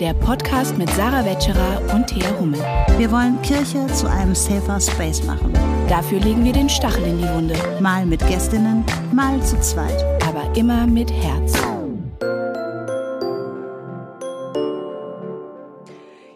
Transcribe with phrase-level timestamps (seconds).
[0.00, 2.60] der Podcast mit Sarah Wetscherer und Thea Hummel.
[2.98, 5.52] Wir wollen Kirche zu einem safer Space machen.
[5.88, 10.04] Dafür legen wir den Stachel in die Wunde, Mal mit Gästinnen, mal zu zweit.
[10.26, 11.54] aber immer mit Herz.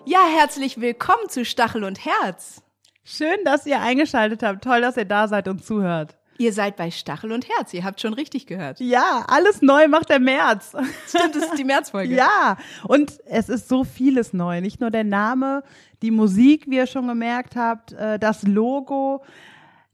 [0.07, 2.63] Ja, herzlich willkommen zu Stachel und Herz.
[3.05, 4.65] Schön, dass ihr eingeschaltet habt.
[4.65, 6.17] Toll, dass ihr da seid und zuhört.
[6.41, 7.75] Ihr seid bei Stachel und Herz.
[7.75, 8.81] Ihr habt schon richtig gehört.
[8.81, 10.73] Ja, alles neu macht der März.
[11.07, 12.15] Stimmt, das ist die Märzfolge.
[12.15, 14.63] Ja, und es ist so vieles neu.
[14.63, 15.63] Nicht nur der Name,
[16.01, 19.23] die Musik, wie ihr schon gemerkt habt, äh, das Logo.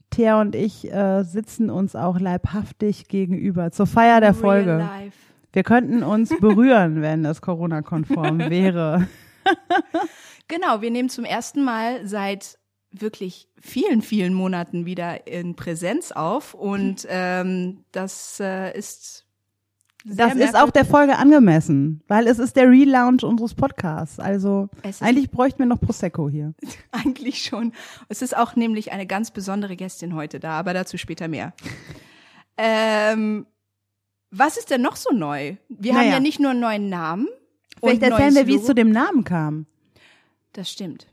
[0.09, 4.77] Thea und ich äh, sitzen uns auch leibhaftig gegenüber zur Feier der Real Folge.
[4.77, 5.17] life.
[5.51, 9.05] Wir könnten uns berühren, wenn es Corona-konform wäre.
[10.47, 12.57] Genau, wir nehmen zum ersten Mal seit
[13.01, 19.25] wirklich vielen, vielen Monaten wieder in Präsenz auf und ähm, das äh, ist
[20.05, 24.19] Das ist auch der Folge angemessen, weil es ist der Relaunch unseres Podcasts.
[24.19, 24.69] Also
[25.01, 26.53] eigentlich bräuchten wir noch Prosecco hier.
[26.91, 27.73] Eigentlich schon.
[28.09, 31.53] Es ist auch nämlich eine ganz besondere Gästin heute da, aber dazu später mehr.
[32.59, 33.45] Ähm,
[34.31, 35.57] was ist denn noch so neu?
[35.69, 36.13] Wir haben Naja.
[36.13, 37.27] ja nicht nur einen neuen Namen.
[37.79, 39.67] Vielleicht erzählen wir, wie es zu dem Namen kam.
[40.53, 41.05] Das stimmt.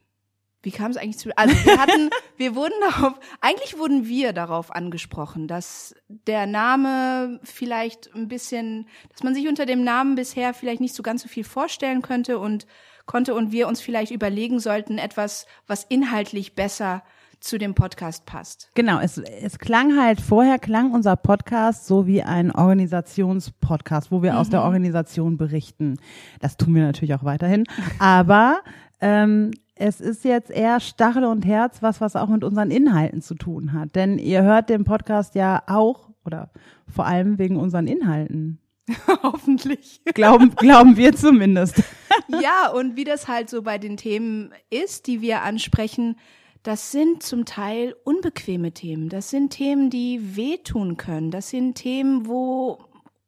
[0.64, 1.36] Wie kam es eigentlich zu?
[1.36, 8.14] Also wir hatten, wir wurden darauf, eigentlich wurden wir darauf angesprochen, dass der Name vielleicht
[8.14, 11.44] ein bisschen, dass man sich unter dem Namen bisher vielleicht nicht so ganz so viel
[11.44, 12.66] vorstellen könnte und
[13.06, 17.02] konnte und wir uns vielleicht überlegen sollten, etwas, was inhaltlich besser
[17.40, 18.70] zu dem Podcast passt.
[18.74, 24.38] Genau, es, es klang halt, vorher klang unser Podcast so wie ein Organisationspodcast, wo wir
[24.38, 25.98] aus der Organisation berichten.
[26.40, 27.64] Das tun wir natürlich auch weiterhin.
[27.98, 28.60] Aber
[29.02, 33.34] ähm, es ist jetzt eher Stachel und Herz, was was auch mit unseren Inhalten zu
[33.34, 33.94] tun hat.
[33.96, 36.50] Denn ihr hört den Podcast ja auch oder
[36.88, 38.60] vor allem wegen unseren Inhalten.
[39.22, 40.02] Hoffentlich.
[40.14, 41.82] Glauben, glauben wir zumindest.
[42.28, 46.16] ja, und wie das halt so bei den Themen ist, die wir ansprechen,
[46.62, 49.08] das sind zum Teil unbequeme Themen.
[49.08, 51.30] Das sind Themen, die wehtun können.
[51.30, 52.78] Das sind Themen, wo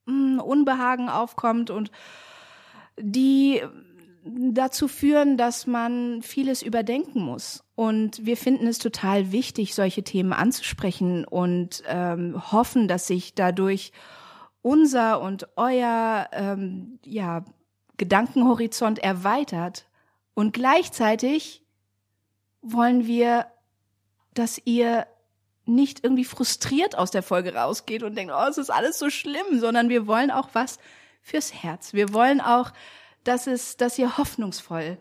[0.06, 1.90] mh, Unbehagen aufkommt und
[2.98, 3.62] die
[4.26, 7.64] dazu führen, dass man vieles überdenken muss.
[7.74, 13.92] Und wir finden es total wichtig, solche Themen anzusprechen und ähm, hoffen, dass sich dadurch
[14.62, 17.44] unser und euer ähm, ja,
[17.98, 19.86] Gedankenhorizont erweitert.
[20.34, 21.62] Und gleichzeitig
[22.62, 23.46] wollen wir,
[24.34, 25.06] dass ihr
[25.66, 29.58] nicht irgendwie frustriert aus der Folge rausgeht und denkt, oh, es ist alles so schlimm,
[29.58, 30.78] sondern wir wollen auch was
[31.20, 31.92] fürs Herz.
[31.92, 32.72] Wir wollen auch,
[33.26, 34.98] dass es, dass ihr hoffnungsvoll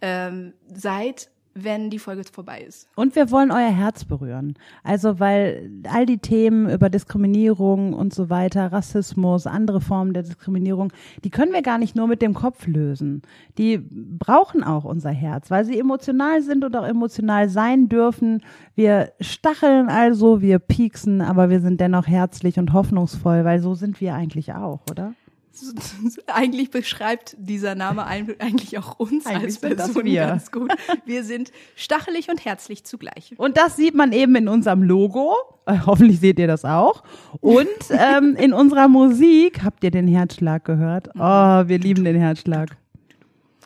[0.00, 2.88] ähm, seid, wenn die Folge vorbei ist.
[2.96, 4.54] Und wir wollen euer Herz berühren.
[4.82, 10.92] Also, weil all die Themen über Diskriminierung und so weiter, Rassismus, andere Formen der Diskriminierung,
[11.22, 13.22] die können wir gar nicht nur mit dem Kopf lösen.
[13.56, 18.42] Die brauchen auch unser Herz, weil sie emotional sind und auch emotional sein dürfen.
[18.74, 24.00] Wir stacheln also, wir pieksen, aber wir sind dennoch herzlich und hoffnungsvoll, weil so sind
[24.00, 25.14] wir eigentlich auch, oder?
[26.26, 30.26] Eigentlich beschreibt dieser Name eigentlich auch uns Eigentlich als das Person wir.
[30.26, 30.72] ganz gut.
[31.04, 33.34] Wir sind stachelig und herzlich zugleich.
[33.36, 35.34] Und das sieht man eben in unserem Logo.
[35.66, 37.02] Äh, hoffentlich seht ihr das auch.
[37.40, 41.08] Und ähm, in unserer Musik habt ihr den Herzschlag gehört.
[41.14, 41.20] Oh,
[41.68, 42.76] wir lieben den Herzschlag.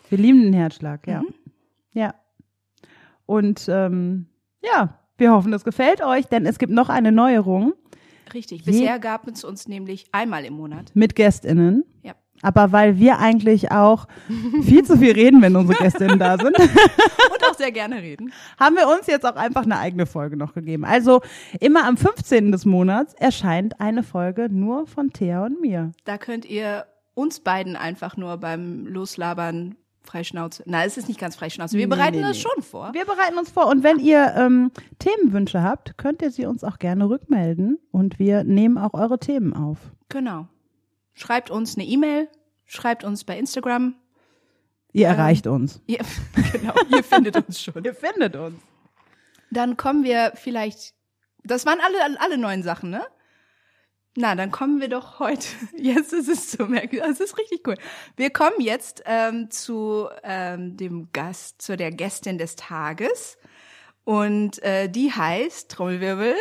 [0.08, 1.22] Wir lieben den Herzschlag, ja.
[1.92, 2.14] Ja.
[3.26, 4.26] Und ähm,
[4.62, 7.74] ja, wir hoffen, es gefällt euch, denn es gibt noch eine Neuerung
[8.34, 8.64] Richtig.
[8.66, 10.90] Je- Bisher gab es uns nämlich einmal im Monat.
[10.94, 11.84] mit GästInnen.
[12.02, 12.14] Ja.
[12.42, 14.06] Aber weil wir eigentlich auch
[14.62, 18.32] viel zu viel reden, wenn unsere GästInnen da sind, Und auch sehr gerne reden.
[18.60, 20.84] haben wir uns jetzt auch einfach eine eigene Folge noch gegeben.
[20.84, 21.20] Also
[21.58, 22.52] immer am 15.
[22.52, 25.90] des Monats erscheint eine Folge nur von Thea und mir.
[26.04, 29.74] Da könnt ihr uns beiden einfach nur beim Loslabern
[30.08, 30.62] freischnauze.
[30.66, 31.76] Na, es ist nicht ganz freischnauze.
[31.76, 32.42] Wir Nee, bereiten nee, das nee.
[32.42, 32.92] schon vor.
[32.92, 36.78] Wir bereiten uns vor und wenn ihr ähm, Themenwünsche habt, könnt ihr sie uns auch
[36.78, 39.78] gerne rückmelden und wir nehmen auch eure Themen auf.
[40.08, 40.48] Genau.
[41.14, 42.28] Schreibt uns eine E-Mail,
[42.64, 43.94] schreibt uns bei Instagram.
[44.92, 45.80] Ihr erreicht uns.
[45.86, 45.98] Ihr,
[46.52, 47.84] genau, ihr findet uns schon.
[47.84, 48.58] Ihr findet uns.
[49.50, 50.94] Dann kommen wir vielleicht.
[51.44, 53.02] Das waren alle, alle neuen Sachen, ne?
[54.20, 55.46] Na, dann kommen wir doch heute.
[55.76, 57.08] Jetzt ist es so merkwürdig.
[57.08, 57.76] Das ist richtig cool.
[58.16, 63.38] Wir kommen jetzt ähm, zu ähm, dem Gast, zu der Gästin des Tages.
[64.02, 66.34] Und äh, die heißt, Trommelwirbel,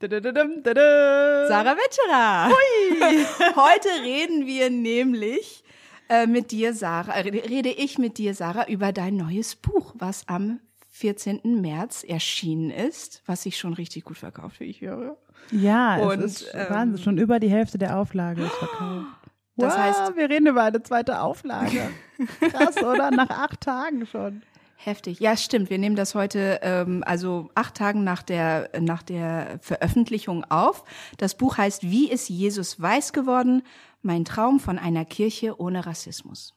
[0.00, 2.50] Sarah Wetscherer.
[3.56, 5.64] Heute reden wir nämlich
[6.08, 10.28] äh, mit dir, Sarah, äh, rede ich mit dir, Sarah, über dein neues Buch, was
[10.28, 10.60] am
[10.98, 11.60] 14.
[11.60, 15.16] März erschienen ist, was sich schon richtig gut verkauft, wie ich höre.
[15.52, 17.04] Ja, Und, es ist ähm, Wahnsinn.
[17.04, 19.06] Schon über die Hälfte der Auflage ist verkauft.
[19.60, 21.90] Das wow, heißt, wir reden über eine zweite Auflage.
[22.40, 23.10] Krass, oder?
[23.10, 24.42] Nach acht Tagen schon.
[24.76, 25.18] Heftig.
[25.18, 25.68] Ja, stimmt.
[25.68, 30.84] Wir nehmen das heute ähm, also acht Tagen nach der nach der Veröffentlichung auf.
[31.16, 33.62] Das Buch heißt Wie ist Jesus weiß geworden?
[34.00, 36.54] Mein Traum von einer Kirche ohne Rassismus.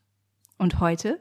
[0.60, 1.20] Und heute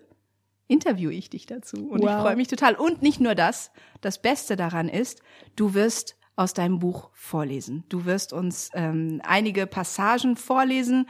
[0.70, 2.08] interviewe ich dich dazu und Wow.
[2.10, 2.74] ich freue mich total.
[2.74, 3.70] Und nicht nur das.
[4.00, 5.20] Das Beste daran ist,
[5.56, 7.84] du wirst aus deinem Buch vorlesen.
[7.88, 11.06] Du wirst uns ähm, einige Passagen vorlesen,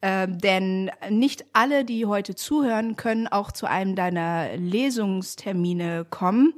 [0.00, 6.54] ähm, denn nicht alle, die heute zuhören, können auch zu einem deiner Lesungstermine kommen.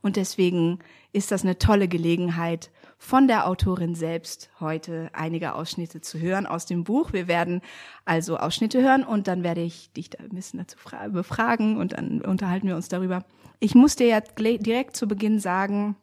[0.00, 0.80] Und deswegen
[1.12, 6.66] ist das eine tolle Gelegenheit, von der Autorin selbst heute einige Ausschnitte zu hören aus
[6.66, 7.12] dem Buch.
[7.12, 7.62] Wir werden
[8.04, 11.92] also Ausschnitte hören und dann werde ich dich da ein bisschen dazu fra- befragen und
[11.92, 13.24] dann unterhalten wir uns darüber.
[13.60, 15.96] Ich muss dir ja direkt zu Beginn sagen,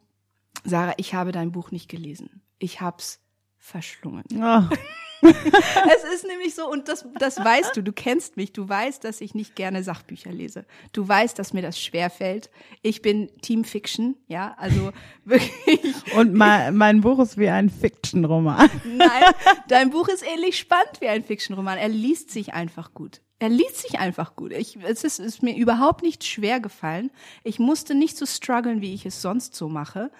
[0.64, 2.42] Sarah, ich habe dein Buch nicht gelesen.
[2.58, 3.20] Ich hab's
[3.66, 4.24] verschlungen.
[4.34, 4.62] Oh,
[5.22, 9.20] Es ist nämlich so, und das, das weißt du, du kennst mich, du weißt, dass
[9.20, 10.66] ich nicht gerne Sachbücher lese.
[10.92, 12.50] Du weißt, dass mir das schwerfällt.
[12.82, 14.92] Ich bin Team Fiction, ja, also
[15.24, 15.94] wirklich.
[16.16, 18.70] und mein, mein Buch ist wie ein Fiction-Roman.
[18.84, 19.22] Nein,
[19.68, 21.78] dein Buch ist ähnlich spannend wie ein Fiction-Roman.
[21.78, 23.20] Er liest sich einfach gut.
[23.38, 24.52] Er liest sich einfach gut.
[24.52, 27.10] Ich, es ist, ist mir überhaupt nicht schwer gefallen.
[27.42, 30.10] Ich musste nicht so strugglen, wie ich es sonst so mache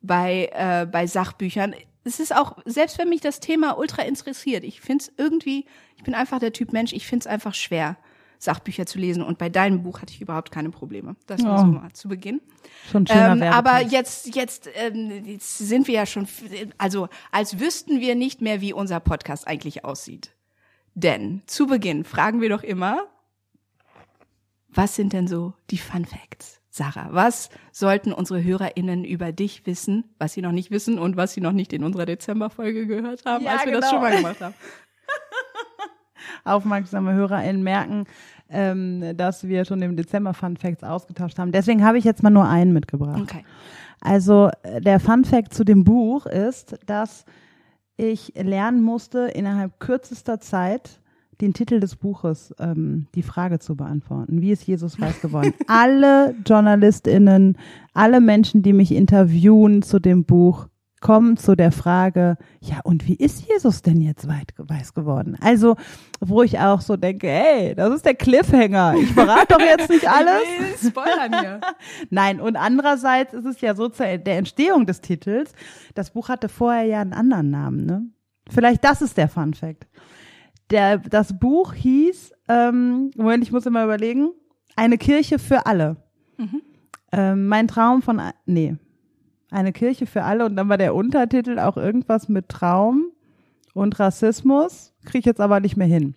[0.00, 1.74] bei, äh, bei Sachbüchern.
[2.04, 5.64] Es ist auch, selbst wenn mich das Thema ultra interessiert, ich finde es irgendwie,
[5.96, 7.96] ich bin einfach der Typ Mensch, ich finde es einfach schwer,
[8.38, 9.22] Sachbücher zu lesen.
[9.22, 11.16] Und bei deinem Buch hatte ich überhaupt keine Probleme.
[11.26, 11.58] Das nur Oh.
[11.58, 12.42] so mal zu Beginn.
[12.90, 16.28] Schon schöner Ähm, aber jetzt, jetzt, ähm, jetzt sind wir ja schon,
[16.76, 20.34] also als wüssten wir nicht mehr, wie unser Podcast eigentlich aussieht.
[20.94, 23.06] Denn zu Beginn fragen wir doch immer,
[24.68, 26.60] was sind denn so die Fun Facts?
[26.76, 31.32] Sarah, was sollten unsere HörerInnen über dich wissen, was sie noch nicht wissen und was
[31.32, 33.92] sie noch nicht in unserer Dezemberfolge gehört haben, Ja, als wir das genau.
[33.92, 34.54] schon mal gemacht haben?
[36.44, 38.06] aufmerksame HörerInnen merken,
[38.50, 41.52] ähm, dass wir schon im Dezember Fun Facts ausgetauscht haben.
[41.52, 43.20] Deswegen habe ich jetzt mal nur einen mitgebracht.
[43.22, 43.44] Okay.
[44.00, 47.24] Also äh, der Fun Fact zu dem Buch ist, dass
[47.96, 51.00] ich lernen musste, innerhalb kürzester Zeit
[51.44, 54.40] den Titel des Buches, ähm, die Frage zu beantworten.
[54.40, 55.54] Wie ist Jesus weiß geworden?
[55.66, 57.58] alle JournalistInnen,
[57.92, 60.68] alle Menschen, die mich interviewen zu dem Buch,
[61.04, 65.36] kommen zu der Frage, ja, und wie ist Jesus denn jetzt weit, weiß geworden?
[65.38, 65.76] Also,
[66.18, 68.94] wo ich auch so denke, hey, das ist der Cliffhanger.
[68.96, 70.40] Ich verrate doch jetzt nicht alles.
[70.82, 71.60] Spoilern hier.
[72.10, 75.52] Nein, und andererseits ist es ja so zur der Entstehung des Titels.
[75.94, 78.06] Das Buch hatte vorher ja einen anderen Namen, ne?
[78.48, 79.86] Vielleicht das ist der Fun Fact.
[80.70, 84.30] Der, das Buch hieß, ähm, Moment, ich muss immer überlegen,
[84.76, 85.96] eine Kirche für alle.
[87.12, 88.76] Ähm, mein Traum von, nee,
[89.50, 93.12] eine Kirche für alle und dann war der Untertitel auch irgendwas mit Traum
[93.72, 96.16] und Rassismus, kriege ich jetzt aber nicht mehr hin.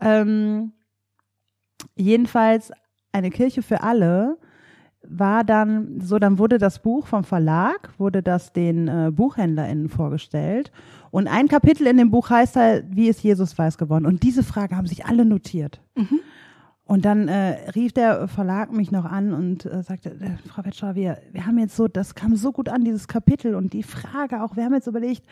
[0.00, 0.72] Ähm,
[1.96, 2.72] jedenfalls
[3.12, 4.38] eine Kirche für alle
[5.08, 10.72] war dann so, dann wurde das Buch vom Verlag, wurde das den äh, BuchhändlerInnen vorgestellt.
[11.10, 14.06] Und ein Kapitel in dem Buch heißt halt, wie ist Jesus weiß geworden?
[14.06, 15.80] Und diese Frage haben sich alle notiert.
[16.86, 20.94] Und dann äh, rief der Verlag mich noch an und äh, sagte, äh, Frau Wetschauer,
[20.94, 24.42] wir, wir haben jetzt so, das kam so gut an, dieses Kapitel und die Frage
[24.42, 25.22] auch, wir haben jetzt überlegt,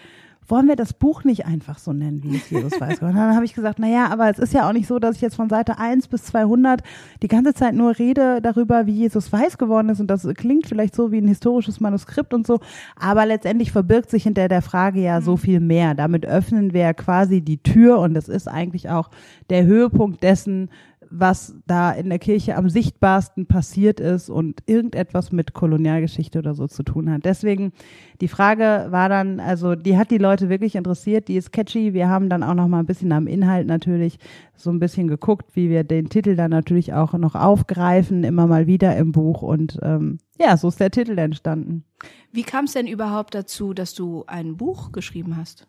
[0.48, 3.00] wollen wir das Buch nicht einfach so nennen, wie es Jesus weiß?
[3.02, 5.16] Und dann habe ich gesagt, na ja, aber es ist ja auch nicht so, dass
[5.16, 6.82] ich jetzt von Seite 1 bis 200
[7.22, 10.96] die ganze Zeit nur rede darüber, wie Jesus weiß geworden ist und das klingt vielleicht
[10.96, 12.60] so wie ein historisches Manuskript und so,
[12.96, 15.94] aber letztendlich verbirgt sich hinter der Frage ja so viel mehr.
[15.94, 19.10] Damit öffnen wir quasi die Tür und das ist eigentlich auch
[19.48, 20.70] der Höhepunkt dessen,
[21.12, 26.66] was da in der Kirche am sichtbarsten passiert ist und irgendetwas mit Kolonialgeschichte oder so
[26.66, 27.24] zu tun hat.
[27.24, 27.72] Deswegen
[28.20, 31.92] die Frage war dann, also die hat die Leute wirklich interessiert, die ist catchy.
[31.92, 34.18] Wir haben dann auch noch mal ein bisschen am Inhalt natürlich
[34.56, 38.66] so ein bisschen geguckt, wie wir den Titel dann natürlich auch noch aufgreifen, immer mal
[38.66, 41.84] wieder im Buch und ähm, ja, so ist der Titel entstanden.
[42.32, 45.68] Wie kam es denn überhaupt dazu, dass du ein Buch geschrieben hast?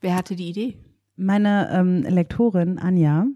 [0.00, 0.76] Wer hatte die Idee?
[1.16, 3.26] Meine ähm, Lektorin Anja,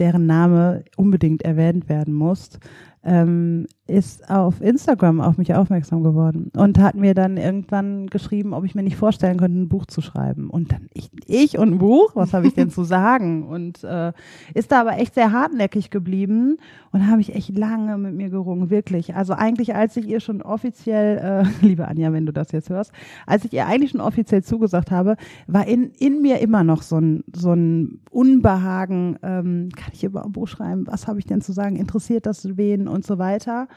[0.00, 2.58] deren Name unbedingt erwähnt werden muss,
[3.04, 8.64] ähm, ist auf Instagram auf mich aufmerksam geworden und hat mir dann irgendwann geschrieben, ob
[8.64, 10.48] ich mir nicht vorstellen könnte, ein Buch zu schreiben.
[10.48, 13.46] Und dann ich, ich und ein Buch, was habe ich denn zu sagen?
[13.48, 14.12] Und äh,
[14.54, 16.58] ist da aber echt sehr hartnäckig geblieben
[16.92, 19.14] und habe ich echt lange mit mir gerungen, wirklich.
[19.14, 22.92] Also eigentlich, als ich ihr schon offiziell, äh, liebe Anja, wenn du das jetzt hörst,
[23.26, 25.16] als ich ihr eigentlich schon offiziell zugesagt habe,
[25.46, 30.24] war in, in mir immer noch so ein, so ein Unbehagen, ähm, kann ich über
[30.24, 33.68] ein Buch schreiben, was habe ich denn zu sagen, interessiert das wen und so weiter.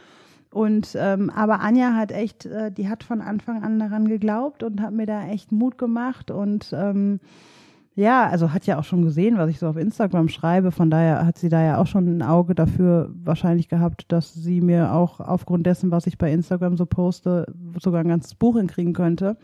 [0.53, 4.81] Und ähm, aber Anja hat echt, äh, die hat von Anfang an daran geglaubt und
[4.81, 7.19] hat mir da echt Mut gemacht und ähm,
[7.95, 10.71] ja, also hat ja auch schon gesehen, was ich so auf Instagram schreibe.
[10.71, 14.61] Von daher hat sie da ja auch schon ein Auge dafür wahrscheinlich gehabt, dass sie
[14.61, 18.93] mir auch aufgrund dessen, was ich bei Instagram so poste, sogar ein ganzes Buch hinkriegen
[18.93, 19.37] könnte.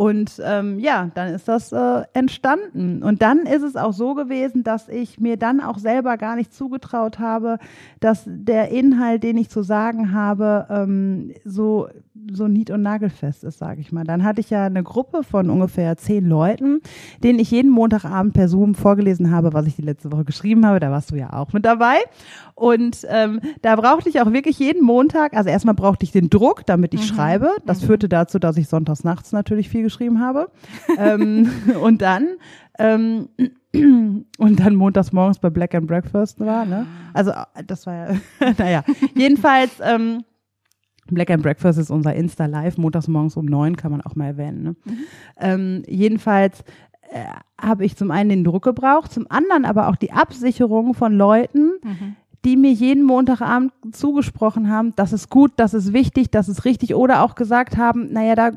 [0.00, 3.02] Und ähm, ja, dann ist das äh, entstanden.
[3.02, 6.54] Und dann ist es auch so gewesen, dass ich mir dann auch selber gar nicht
[6.54, 7.58] zugetraut habe,
[8.00, 11.90] dass der Inhalt, den ich zu sagen habe, ähm, so
[12.32, 14.04] so nied- und nagelfest ist, sage ich mal.
[14.04, 16.80] Dann hatte ich ja eine Gruppe von ungefähr zehn Leuten,
[17.22, 20.80] denen ich jeden Montagabend per Zoom vorgelesen habe, was ich die letzte Woche geschrieben habe.
[20.80, 21.96] Da warst du ja auch mit dabei.
[22.54, 26.66] Und ähm, da brauchte ich auch wirklich jeden Montag, also erstmal brauchte ich den Druck,
[26.66, 27.14] damit ich mhm.
[27.14, 27.50] schreibe.
[27.66, 27.86] Das mhm.
[27.86, 30.50] führte dazu, dass ich sonntags nachts natürlich viel geschrieben habe.
[30.98, 31.50] ähm,
[31.82, 32.26] und dann
[32.78, 33.28] ähm,
[33.72, 36.86] und dann montags morgens bei Black and Breakfast war, ne?
[37.12, 37.32] Also
[37.66, 38.16] das war ja,
[38.58, 38.84] naja,
[39.14, 40.24] jedenfalls ähm,
[41.08, 44.26] Black and Breakfast ist unser Insta Live, montags morgens um neun, kann man auch mal
[44.26, 44.62] erwähnen.
[44.62, 44.76] Ne?
[44.84, 44.98] Mhm.
[45.38, 46.62] Ähm, jedenfalls
[47.10, 47.24] äh,
[47.60, 51.72] habe ich zum einen den Druck gebraucht, zum anderen aber auch die Absicherung von Leuten,
[51.82, 52.16] mhm.
[52.44, 56.94] die mir jeden Montagabend zugesprochen haben, das ist gut, das ist wichtig, das ist richtig
[56.94, 58.52] oder auch gesagt haben, naja, da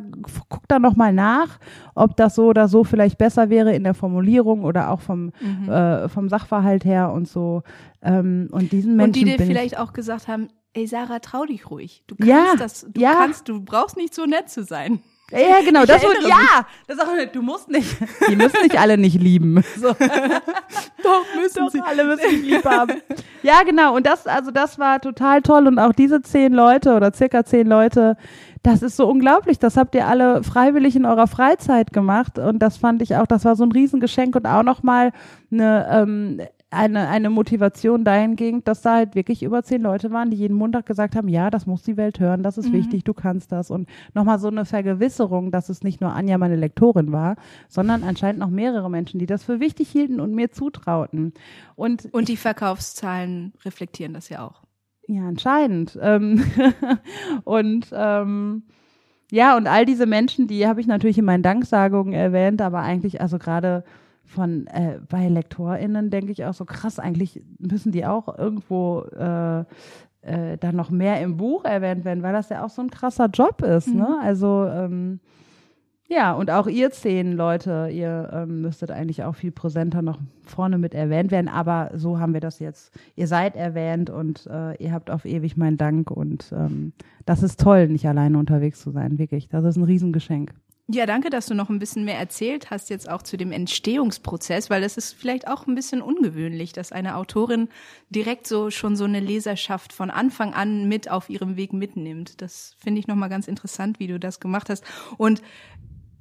[0.49, 1.59] guck da noch mal nach,
[1.95, 5.69] ob das so oder so vielleicht besser wäre in der Formulierung oder auch vom, mhm.
[5.69, 7.63] äh, vom Sachverhalt her und so.
[8.03, 9.07] Ähm, und diesen Menschen.
[9.07, 12.03] Und die dir vielleicht auch gesagt haben, ey Sarah, trau dich ruhig.
[12.07, 13.13] Du kannst ja, das, du ja.
[13.15, 15.01] kannst, du brauchst nicht so nett zu sein.
[15.31, 17.87] Ja, genau, ich das wird, ja, das auch, du musst nicht,
[18.29, 19.63] die müssen nicht alle nicht lieben.
[19.75, 19.87] So.
[19.89, 21.81] Doch, müssen Doch, sie.
[21.81, 23.01] alle müssen mich lieb haben.
[23.41, 27.11] Ja, genau, und das, also das war total toll und auch diese zehn Leute oder
[27.13, 28.15] circa zehn Leute,
[28.61, 29.59] das ist so unglaublich.
[29.59, 33.43] Das habt ihr alle freiwillig in eurer Freizeit gemacht und das fand ich auch, das
[33.43, 35.11] war so ein Riesengeschenk und auch nochmal
[35.51, 36.41] eine ähm,
[36.73, 40.85] eine, eine Motivation dahingehend, dass da halt wirklich über zehn Leute waren, die jeden Montag
[40.85, 42.73] gesagt haben, ja, das muss die Welt hören, das ist mhm.
[42.73, 43.71] wichtig, du kannst das.
[43.71, 47.35] Und nochmal so eine Vergewisserung, dass es nicht nur Anja meine Lektorin war,
[47.69, 51.33] sondern anscheinend noch mehrere Menschen, die das für wichtig hielten und mir zutrauten.
[51.75, 54.63] Und, und die Verkaufszahlen reflektieren das ja auch.
[55.07, 55.97] Ja, anscheinend.
[56.01, 56.43] Ähm,
[57.43, 58.63] und ähm,
[59.31, 63.19] ja, und all diese Menschen, die habe ich natürlich in meinen Danksagungen erwähnt, aber eigentlich,
[63.19, 63.83] also gerade
[64.25, 69.63] von äh, bei LektorInnen denke ich auch so krass, eigentlich müssen die auch irgendwo äh,
[70.21, 73.27] äh, dann noch mehr im Buch erwähnt werden, weil das ja auch so ein krasser
[73.27, 73.93] Job ist, ne?
[73.93, 73.99] mhm.
[73.99, 74.19] ne?
[74.21, 75.19] Also ähm,
[76.09, 80.77] ja, und auch ihr zehn Leute, ihr ähm, müsstet eigentlich auch viel präsenter noch vorne
[80.77, 82.93] mit erwähnt werden, aber so haben wir das jetzt.
[83.15, 86.93] Ihr seid erwähnt und äh, ihr habt auf ewig meinen Dank und ähm,
[87.25, 89.47] das ist toll, nicht alleine unterwegs zu sein, wirklich.
[89.47, 90.53] Das ist ein Riesengeschenk.
[90.87, 94.69] Ja, danke, dass du noch ein bisschen mehr erzählt hast jetzt auch zu dem Entstehungsprozess,
[94.69, 97.69] weil das ist vielleicht auch ein bisschen ungewöhnlich, dass eine Autorin
[98.09, 102.41] direkt so schon so eine Leserschaft von Anfang an mit auf ihrem Weg mitnimmt.
[102.41, 104.83] Das finde ich nochmal ganz interessant, wie du das gemacht hast.
[105.17, 105.41] Und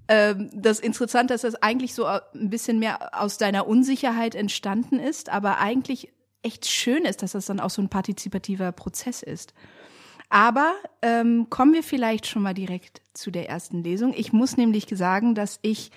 [0.07, 5.01] ähm, das Interessante ist, dass das eigentlich so ein bisschen mehr aus deiner Unsicherheit entstanden
[5.01, 9.55] ist, aber eigentlich echt schön ist, dass das dann auch so ein partizipativer Prozess ist.
[10.33, 10.73] Aber
[11.03, 14.15] ähm, kommen wir vielleicht schon mal direkt zu der ersten Lesung.
[14.17, 15.91] Ich muss nämlich sagen, dass ich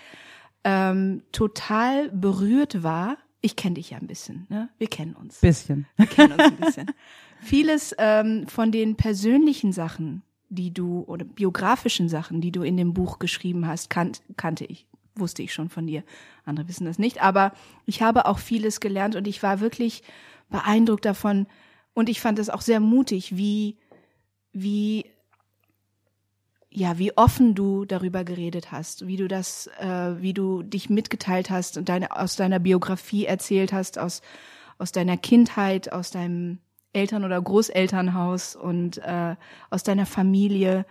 [0.66, 3.18] ähm, total berührt war.
[3.40, 4.68] Ich kenne dich ja ein bisschen, ne?
[4.78, 5.40] Wir kennen uns.
[5.40, 5.88] Bisschen.
[5.96, 6.92] Wir kennen uns ein bisschen.
[7.40, 12.94] Vieles ähm, von den persönlichen Sachen, die du oder biografischen Sachen, die du in dem
[12.94, 16.04] Buch geschrieben hast, kan kannte ich, wusste ich schon von dir.
[16.44, 17.54] Andere wissen das nicht, aber
[17.86, 20.04] ich habe auch vieles gelernt und ich war wirklich
[20.50, 21.48] beeindruckt davon
[21.94, 23.78] und ich fand es auch sehr mutig, wie
[24.56, 25.06] wie
[26.70, 31.50] ja, wie offen du darüber geredet hast, wie du das, äh, wie du dich mitgeteilt
[31.50, 34.22] hast und deine aus deiner Biografie erzählt hast, aus
[34.78, 36.60] aus deiner Kindheit, aus deinem
[36.92, 39.36] Eltern- oder Großelternhaus und äh,
[39.70, 40.86] aus deiner Familie.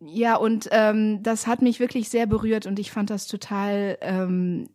[0.00, 4.68] Ja, und ähm, das hat mich wirklich sehr berührt und ich fand das total ähm,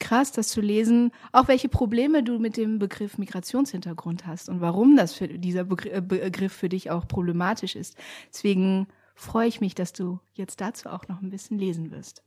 [0.00, 4.96] krass, das zu lesen, auch welche Probleme du mit dem Begriff Migrationshintergrund hast und warum
[4.96, 7.96] das für dieser äh, Begriff für dich auch problematisch ist.
[8.32, 12.22] Deswegen freue ich mich, dass du jetzt dazu auch noch ein bisschen lesen wirst.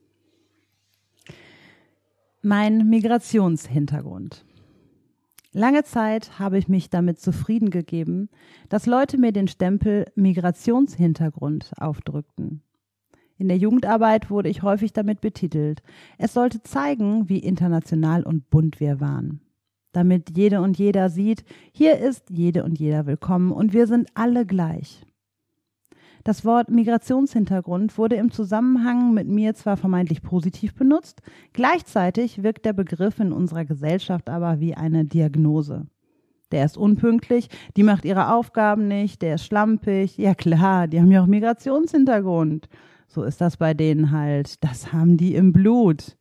[2.40, 4.44] Mein Migrationshintergrund.
[5.52, 8.28] Lange Zeit habe ich mich damit zufrieden gegeben,
[8.68, 12.62] dass Leute mir den Stempel Migrationshintergrund aufdrückten.
[13.44, 15.82] In der Jugendarbeit wurde ich häufig damit betitelt.
[16.16, 19.42] Es sollte zeigen, wie international und bunt wir waren.
[19.92, 24.46] Damit jede und jeder sieht, hier ist jede und jeder willkommen und wir sind alle
[24.46, 25.04] gleich.
[26.24, 31.20] Das Wort Migrationshintergrund wurde im Zusammenhang mit mir zwar vermeintlich positiv benutzt,
[31.52, 35.86] gleichzeitig wirkt der Begriff in unserer Gesellschaft aber wie eine Diagnose.
[36.50, 40.16] Der ist unpünktlich, die macht ihre Aufgaben nicht, der ist schlampig.
[40.16, 42.70] Ja klar, die haben ja auch Migrationshintergrund.
[43.14, 44.64] So ist das bei denen halt.
[44.64, 46.16] Das haben die im Blut.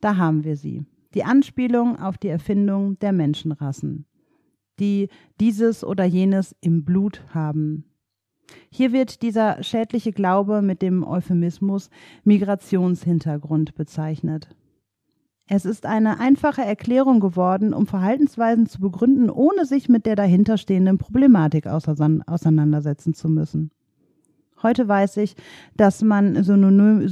[0.00, 0.84] Da haben wir sie.
[1.14, 4.04] Die Anspielung auf die Erfindung der Menschenrassen,
[4.80, 5.08] die
[5.38, 7.84] dieses oder jenes im Blut haben.
[8.70, 11.90] Hier wird dieser schädliche Glaube mit dem Euphemismus
[12.24, 14.48] Migrationshintergrund bezeichnet.
[15.46, 20.98] Es ist eine einfache Erklärung geworden, um Verhaltensweisen zu begründen, ohne sich mit der dahinterstehenden
[20.98, 23.70] Problematik auseinandersetzen zu müssen.
[24.64, 25.36] Heute weiß ich,
[25.76, 27.02] dass man Synonyme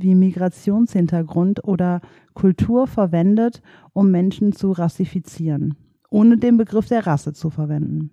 [0.00, 2.00] wie Migrationshintergrund oder
[2.32, 3.60] Kultur verwendet,
[3.92, 5.74] um Menschen zu rassifizieren,
[6.08, 8.10] ohne den Begriff der Rasse zu verwenden.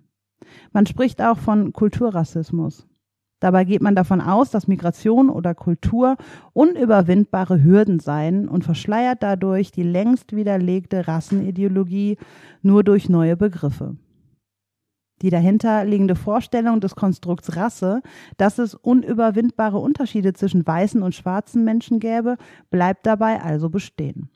[0.72, 2.86] Man spricht auch von Kulturrassismus.
[3.40, 6.18] Dabei geht man davon aus, dass Migration oder Kultur
[6.52, 12.18] unüberwindbare Hürden seien und verschleiert dadurch die längst widerlegte Rassenideologie
[12.60, 13.96] nur durch neue Begriffe.
[15.22, 18.02] Die dahinterliegende Vorstellung des Konstrukts Rasse,
[18.36, 22.36] dass es unüberwindbare Unterschiede zwischen weißen und schwarzen Menschen gäbe,
[22.70, 24.30] bleibt dabei also bestehen.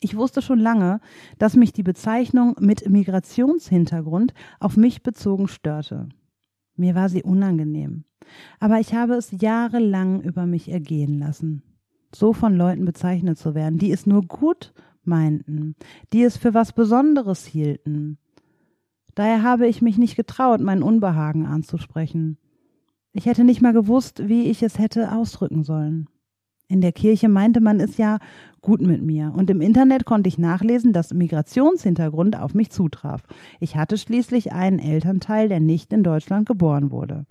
[0.00, 1.00] Ich wusste schon lange,
[1.38, 6.08] dass mich die Bezeichnung mit Migrationshintergrund auf mich bezogen störte.
[6.76, 8.04] Mir war sie unangenehm.
[8.60, 11.62] Aber ich habe es jahrelang über mich ergehen lassen,
[12.14, 14.72] so von Leuten bezeichnet zu werden, die es nur gut
[15.04, 15.74] meinten,
[16.12, 18.18] die es für was Besonderes hielten.
[19.14, 22.38] Daher habe ich mich nicht getraut, mein Unbehagen anzusprechen.
[23.12, 26.08] Ich hätte nicht mal gewusst, wie ich es hätte ausdrücken sollen.
[26.66, 28.18] In der Kirche meinte man es ja
[28.60, 33.22] gut mit mir und im Internet konnte ich nachlesen, dass Migrationshintergrund auf mich zutraf.
[33.60, 37.26] Ich hatte schließlich einen Elternteil, der nicht in Deutschland geboren wurde.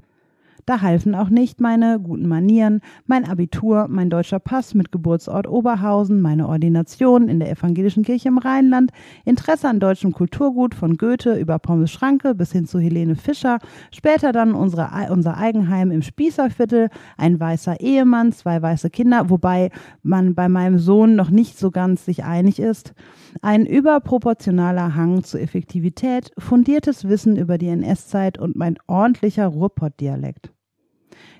[0.65, 6.21] Da halfen auch nicht meine guten Manieren, mein Abitur, mein deutscher Pass mit Geburtsort Oberhausen,
[6.21, 8.91] meine Ordination in der evangelischen Kirche im Rheinland,
[9.25, 13.59] Interesse an deutschem Kulturgut von Goethe über Pommes Schranke bis hin zu Helene Fischer,
[13.91, 19.69] später dann unsere, unser Eigenheim im Spießerviertel, ein weißer Ehemann, zwei weiße Kinder, wobei
[20.01, 22.93] man bei meinem Sohn noch nicht so ganz sich einig ist,
[23.41, 30.51] ein überproportionaler Hang zur Effektivität, fundiertes Wissen über die NS-Zeit und mein ordentlicher Ruhrpott-Dialekt.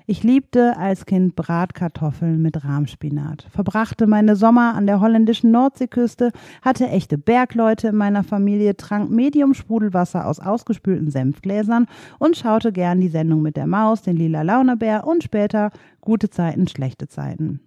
[0.06, 6.30] Ich liebte als Kind Bratkartoffeln mit Rahmspinat, verbrachte meine Sommer an der holländischen Nordseeküste,
[6.60, 11.86] hatte echte Bergleute in meiner Familie, trank Medium-Sprudelwasser aus ausgespülten Senfgläsern
[12.18, 15.70] und schaute gern die Sendung mit der Maus, den lila Launebär und später
[16.02, 17.60] gute Zeiten, schlechte Zeiten.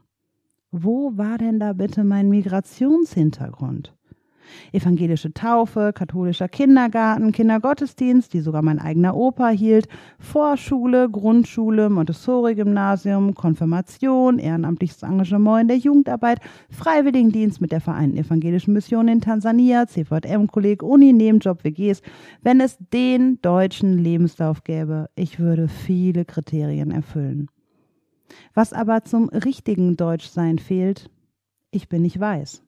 [0.70, 3.97] Wo war denn da bitte mein Migrationshintergrund?
[4.72, 9.88] Evangelische Taufe, katholischer Kindergarten, Kindergottesdienst, die sogar mein eigener Opa hielt,
[10.20, 19.08] Vorschule, Grundschule, Montessori-Gymnasium, Konfirmation, ehrenamtliches Engagement in der Jugendarbeit, Freiwilligendienst mit der Vereinten Evangelischen Mission
[19.08, 22.02] in Tansania, CVM-Kolleg, Uni, Nebenjob, WGs.
[22.42, 27.50] Wenn es den deutschen Lebenslauf gäbe, ich würde viele Kriterien erfüllen.
[28.54, 31.10] Was aber zum richtigen Deutschsein fehlt,
[31.72, 32.64] ich bin nicht weiß.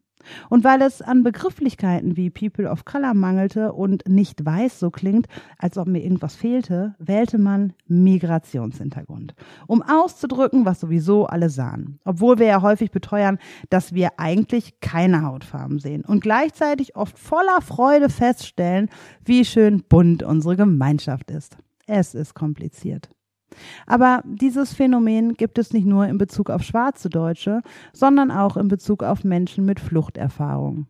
[0.49, 5.27] Und weil es an Begrifflichkeiten wie People of Color mangelte und nicht weiß so klingt,
[5.58, 9.34] als ob mir irgendwas fehlte, wählte man Migrationshintergrund,
[9.67, 11.99] um auszudrücken, was sowieso alle sahen.
[12.03, 17.62] Obwohl wir ja häufig beteuern, dass wir eigentlich keine Hautfarben sehen und gleichzeitig oft voller
[17.62, 18.89] Freude feststellen,
[19.23, 21.58] wie schön bunt unsere Gemeinschaft ist.
[21.88, 23.10] Es ist kompliziert.
[23.85, 27.61] Aber dieses Phänomen gibt es nicht nur in Bezug auf schwarze Deutsche,
[27.93, 30.87] sondern auch in Bezug auf Menschen mit Fluchterfahrung.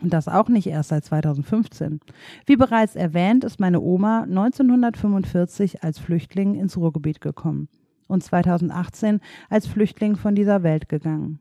[0.00, 2.00] Und das auch nicht erst seit 2015.
[2.46, 7.68] Wie bereits erwähnt, ist meine Oma 1945 als Flüchtling ins Ruhrgebiet gekommen
[8.06, 11.40] und 2018 als Flüchtling von dieser Welt gegangen.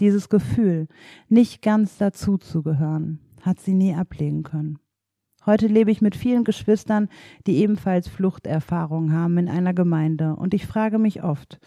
[0.00, 0.88] Dieses Gefühl,
[1.28, 4.78] nicht ganz dazuzugehören, hat sie nie ablegen können.
[5.48, 7.08] Heute lebe ich mit vielen Geschwistern,
[7.46, 10.36] die ebenfalls Fluchterfahrung haben in einer Gemeinde.
[10.36, 11.58] Und ich frage mich oft,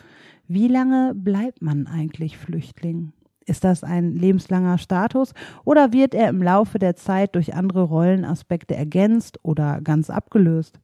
[0.48, 3.12] wie lange bleibt man eigentlich Flüchtling?
[3.44, 5.34] Ist das ein lebenslanger Status
[5.66, 10.80] oder wird er im Laufe der Zeit durch andere Rollenaspekte ergänzt oder ganz abgelöst?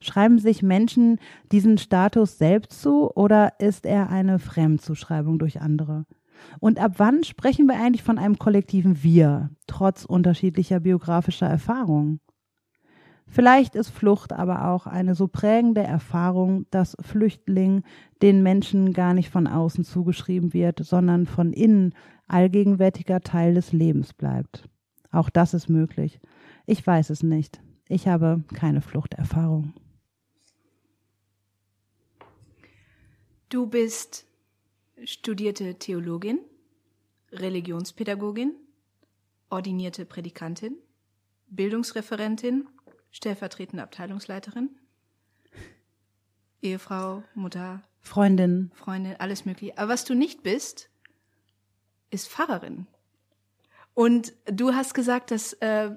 [0.00, 1.20] Schreiben sich Menschen
[1.52, 6.04] diesen Status selbst zu oder ist er eine Fremdzuschreibung durch andere?
[6.58, 12.18] Und ab wann sprechen wir eigentlich von einem kollektiven Wir, trotz unterschiedlicher biografischer Erfahrungen?
[13.34, 17.82] Vielleicht ist Flucht aber auch eine so prägende Erfahrung, dass Flüchtling
[18.22, 21.96] den Menschen gar nicht von außen zugeschrieben wird, sondern von innen
[22.28, 24.68] allgegenwärtiger Teil des Lebens bleibt.
[25.10, 26.20] Auch das ist möglich.
[26.64, 27.60] Ich weiß es nicht.
[27.88, 29.74] Ich habe keine Fluchterfahrung.
[33.48, 34.26] Du bist
[35.02, 36.38] studierte Theologin,
[37.32, 38.52] Religionspädagogin,
[39.50, 40.76] ordinierte Predikantin,
[41.48, 42.68] Bildungsreferentin
[43.14, 44.70] stellvertretende Abteilungsleiterin,
[46.60, 48.72] Ehefrau, Mutter, Freundin.
[48.74, 49.78] Freundin, alles mögliche.
[49.78, 50.90] Aber was du nicht bist,
[52.10, 52.88] ist Pfarrerin.
[53.94, 55.92] Und du hast gesagt, dass äh,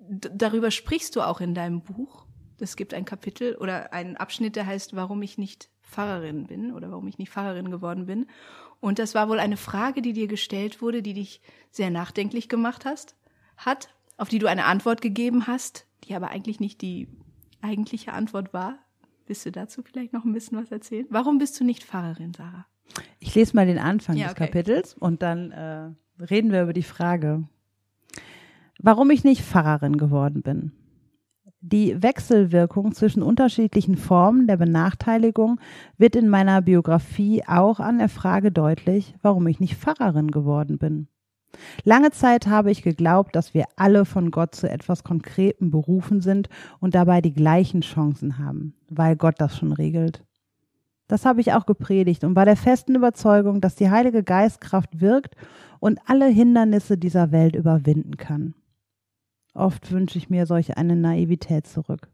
[0.00, 2.26] darüber sprichst du auch in deinem Buch.
[2.58, 6.90] Es gibt ein Kapitel oder einen Abschnitt, der heißt, warum ich nicht Pfarrerin bin oder
[6.90, 8.26] warum ich nicht Pfarrerin geworden bin.
[8.80, 12.84] Und das war wohl eine Frage, die dir gestellt wurde, die dich sehr nachdenklich gemacht
[12.84, 13.14] hast,
[13.56, 17.08] hat, auf die du eine Antwort gegeben hast, die aber eigentlich nicht die
[17.60, 18.78] eigentliche Antwort war.
[19.26, 21.06] Willst du dazu vielleicht noch ein bisschen was erzählen?
[21.10, 22.66] Warum bist du nicht Pfarrerin, Sarah?
[23.18, 24.46] Ich lese mal den Anfang Ja, des okay.
[24.46, 25.90] Kapitels und dann äh,
[26.22, 27.48] reden wir über die Frage,
[28.78, 30.72] warum ich nicht Pfarrerin geworden bin.
[31.60, 35.58] Die Wechselwirkung zwischen unterschiedlichen Formen der Benachteiligung
[35.98, 41.08] wird in meiner Biografie auch an der Frage deutlich, warum ich nicht Pfarrerin geworden bin.
[41.84, 46.48] Lange Zeit habe ich geglaubt, dass wir alle von Gott zu etwas Konkretem berufen sind
[46.80, 50.24] und dabei die gleichen Chancen haben, weil Gott das schon regelt.
[51.08, 55.36] Das habe ich auch gepredigt und war der festen Überzeugung, dass die Heilige Geistkraft wirkt
[55.78, 58.54] und alle Hindernisse dieser Welt überwinden kann.
[59.54, 62.10] Oft wünsche ich mir solch eine Naivität zurück.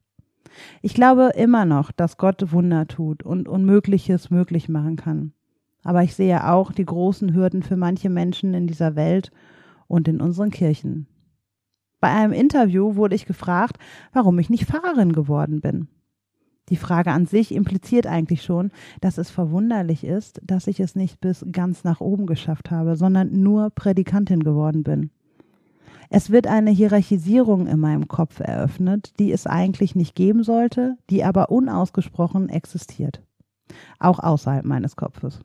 [0.83, 5.33] Ich glaube immer noch, dass Gott Wunder tut und Unmögliches möglich machen kann.
[5.83, 9.31] Aber ich sehe auch die großen Hürden für manche Menschen in dieser Welt
[9.89, 11.07] und in unseren Kirchen.
[12.01, 13.79] Bei einem Interview wurde ich gefragt,
[14.13, 15.89] warum ich nicht Pfarrerin geworden bin.
[16.69, 21.21] Die Frage an sich impliziert eigentlich schon, dass es verwunderlich ist, dass ich es nicht
[21.21, 25.11] bis ganz nach oben geschafft habe, sondern nur Predikantin geworden bin.
[26.09, 31.25] Es wird eine Hierarchisierung in meinem Kopf eröffnet, die es eigentlich nicht geben sollte, die
[31.25, 33.23] aber unausgesprochen existiert.
[33.99, 35.41] Auch außerhalb meines Kopfes.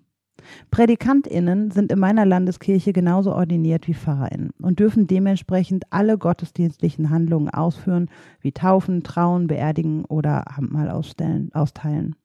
[0.71, 7.49] PrädikantInnen sind in meiner Landeskirche genauso ordiniert wie PfarrerInnen und dürfen dementsprechend alle gottesdienstlichen Handlungen
[7.49, 8.09] ausführen,
[8.41, 12.15] wie Taufen, Trauen, Beerdigen oder Abendmahl austeilen.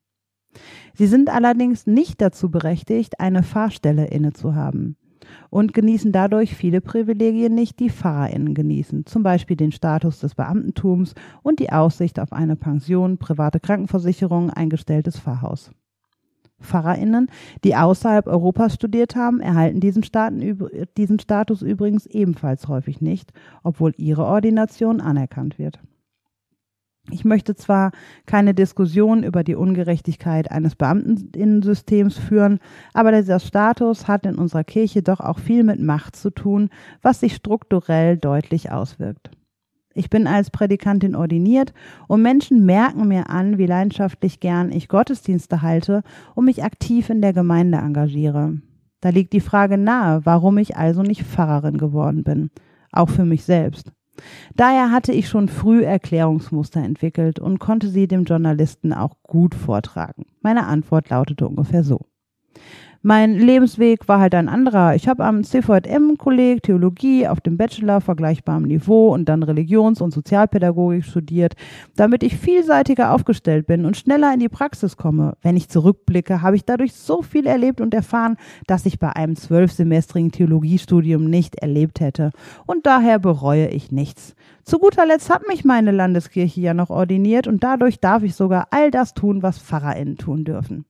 [0.95, 4.97] Sie sind allerdings nicht dazu berechtigt, eine Pfarrstelle inne zu haben
[5.51, 11.15] und genießen dadurch viele Privilegien nicht, die PfarrerInnen genießen, zum Beispiel den Status des Beamtentums
[11.43, 15.71] und die Aussicht auf eine Pension, private Krankenversicherung, eingestelltes Pfarrhaus.
[16.62, 17.29] PfarrerInnen,
[17.64, 23.92] die außerhalb Europas studiert haben, erhalten diesen, Staaten, diesen Status übrigens ebenfalls häufig nicht, obwohl
[23.96, 25.81] ihre Ordination anerkannt wird.
[27.11, 27.90] Ich möchte zwar
[28.27, 32.61] keine Diskussion über die Ungerechtigkeit eines Beamteninnensystems führen,
[32.94, 36.70] aber dieser Status hat in unserer Kirche doch auch viel mit Macht zu tun,
[37.03, 39.31] was sich strukturell deutlich auswirkt.
[39.95, 41.73] Ich bin als Prädikantin ordiniert
[42.09, 46.03] und Menschen merken mir an, wie leidenschaftlich gern ich Gottesdienste halte
[46.35, 48.59] und mich aktiv in der Gemeinde engagiere.
[49.01, 52.51] Da liegt die Frage nahe, warum ich also nicht Pfarrerin geworden bin,
[52.93, 53.93] auch für mich selbst.
[54.55, 60.27] Daher hatte ich schon früh Erklärungsmuster entwickelt und konnte sie dem Journalisten auch gut vortragen.
[60.41, 62.07] Meine Antwort lautete ungefähr so.
[63.05, 64.95] Mein Lebensweg war halt ein anderer.
[64.95, 71.05] Ich habe am CVM-Kolleg Theologie auf dem Bachelor vergleichbarem Niveau und dann Religions- und Sozialpädagogik
[71.05, 71.55] studiert,
[71.97, 75.37] damit ich vielseitiger aufgestellt bin und schneller in die Praxis komme.
[75.43, 78.37] Wenn ich zurückblicke, habe ich dadurch so viel erlebt und erfahren,
[78.69, 82.31] dass ich bei einem zwölfsemestrigen Theologiestudium nicht erlebt hätte.
[82.67, 84.37] Und daher bereue ich nichts.
[84.62, 88.69] Zu guter Letzt hat mich meine Landeskirche ja noch ordiniert und dadurch darf ich sogar
[88.71, 90.85] all das tun, was PfarrerInnen tun dürfen.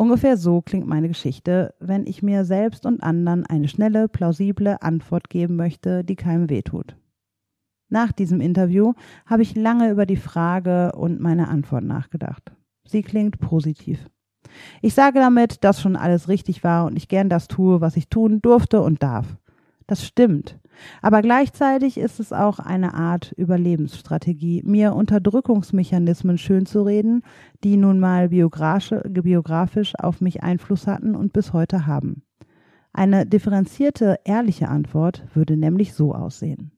[0.00, 5.28] Ungefähr so klingt meine Geschichte, wenn ich mir selbst und anderen eine schnelle, plausible Antwort
[5.28, 6.96] geben möchte, die keinem wehtut.
[7.90, 8.94] Nach diesem Interview
[9.26, 12.50] habe ich lange über die Frage und meine Antwort nachgedacht.
[12.82, 14.08] Sie klingt positiv.
[14.80, 18.08] Ich sage damit, dass schon alles richtig war und ich gern das tue, was ich
[18.08, 19.36] tun durfte und darf.
[19.90, 20.56] Das stimmt.
[21.02, 27.24] Aber gleichzeitig ist es auch eine Art Überlebensstrategie, mir Unterdrückungsmechanismen schönzureden,
[27.64, 32.22] die nun mal biografisch, auf mich Einfluss hatten und bis heute haben.
[32.92, 36.70] Eine differenzierte, ehrliche Antwort würde nämlich so aussehen.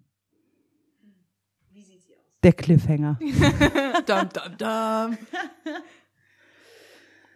[2.42, 3.18] Der Cliffhanger.
[4.07, 5.18] dum, dum, dum.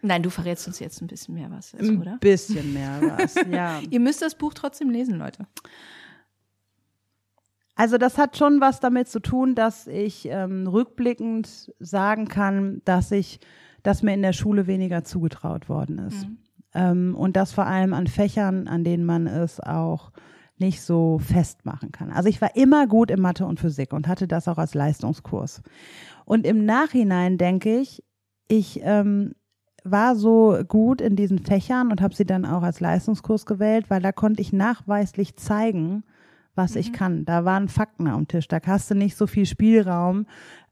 [0.01, 2.17] Nein, du verrätst uns jetzt ein bisschen mehr was, Ein oder?
[2.19, 3.79] bisschen mehr was, ja.
[3.89, 5.47] Ihr müsst das Buch trotzdem lesen, Leute.
[7.75, 13.11] Also das hat schon was damit zu tun, dass ich ähm, rückblickend sagen kann, dass
[13.11, 13.39] ich,
[13.83, 16.27] dass mir in der Schule weniger zugetraut worden ist.
[16.73, 20.11] Ähm, und das vor allem an Fächern, an denen man es auch
[20.57, 22.11] nicht so festmachen kann.
[22.11, 25.61] Also ich war immer gut in Mathe und Physik und hatte das auch als Leistungskurs.
[26.25, 28.03] Und im Nachhinein denke ich,
[28.47, 29.35] ich ähm,
[29.91, 34.01] war so gut in diesen Fächern und habe sie dann auch als Leistungskurs gewählt, weil
[34.01, 36.03] da konnte ich nachweislich zeigen,
[36.57, 37.23] was ich kann.
[37.25, 38.47] Da waren Fakten am Tisch.
[38.47, 40.25] Da hast du nicht so viel Spielraum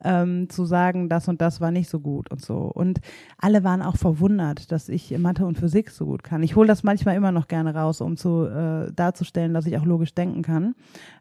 [0.03, 2.57] ähm, zu sagen, das und das war nicht so gut und so.
[2.57, 2.99] Und
[3.37, 6.43] alle waren auch verwundert, dass ich Mathe und Physik so gut kann.
[6.43, 9.85] Ich hole das manchmal immer noch gerne raus, um zu äh, darzustellen, dass ich auch
[9.85, 10.75] logisch denken kann.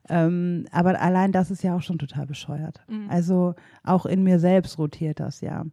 [0.09, 2.81] Ähm, aber allein das ist ja auch schon total bescheuert.
[2.89, 3.09] Mhm.
[3.09, 5.65] Also auch in mir selbst rotiert das ja.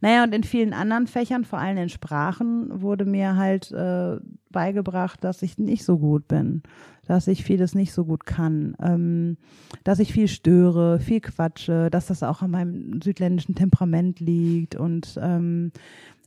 [0.00, 4.16] Naja, und in vielen anderen Fächern, vor allem in Sprachen, wurde mir halt äh,
[4.50, 6.62] beigebracht, dass ich nicht so gut bin,
[7.08, 9.38] dass ich vieles nicht so gut kann, ähm,
[9.82, 15.18] dass ich viel störe, viel quatsche, dass das auch an meinem südländischen Temperament liegt und
[15.20, 15.72] ähm,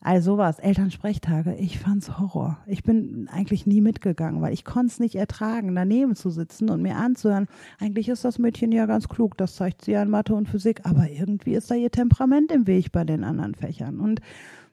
[0.01, 0.57] all sowas.
[0.57, 2.57] Elternsprechtage, ich fand's Horror.
[2.65, 6.81] Ich bin eigentlich nie mitgegangen, weil ich konnte es nicht ertragen, daneben zu sitzen und
[6.81, 7.45] mir anzuhören.
[7.79, 10.81] Eigentlich ist das Mädchen ja ganz klug, das zeigt sie ja in Mathe und Physik,
[10.83, 13.99] aber irgendwie ist da ihr Temperament im Weg bei den anderen Fächern.
[13.99, 14.19] Und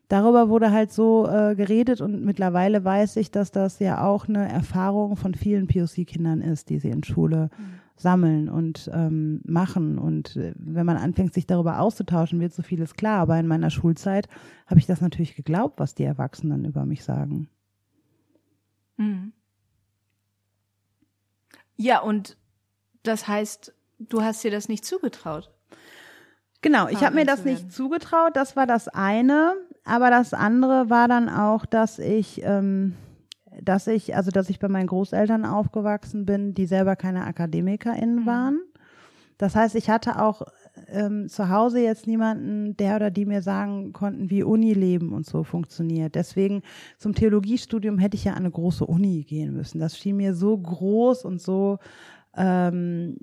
[0.08, 4.48] darüber wurde halt so äh, geredet und mittlerweile weiß ich, dass das ja auch eine
[4.48, 7.50] Erfahrung von vielen POC-Kindern ist, die sie in Schule
[7.96, 9.98] sammeln und ähm, machen.
[9.98, 13.20] Und äh, wenn man anfängt, sich darüber auszutauschen, wird so vieles klar.
[13.20, 14.28] Aber in meiner Schulzeit
[14.66, 17.48] habe ich das natürlich geglaubt, was die Erwachsenen über mich sagen.
[18.96, 19.32] Mhm.
[21.76, 22.36] Ja, und
[23.02, 25.50] das heißt, du hast dir das nicht zugetraut.
[26.60, 29.54] Genau, ich habe mir das nicht zugetraut, das war das eine,
[29.88, 32.94] aber das andere war dann auch, dass ich, ähm,
[33.62, 38.26] dass ich, also dass ich bei meinen Großeltern aufgewachsen bin, die selber keine AkademikerInnen Mhm.
[38.26, 38.60] waren.
[39.38, 40.42] Das heißt, ich hatte auch
[40.88, 45.44] ähm, zu Hause jetzt niemanden, der oder die mir sagen konnten, wie Unileben und so
[45.44, 46.14] funktioniert.
[46.16, 46.62] Deswegen
[46.98, 49.78] zum Theologiestudium hätte ich ja an eine große Uni gehen müssen.
[49.78, 51.78] Das schien mir so groß und so
[52.36, 53.16] ähm,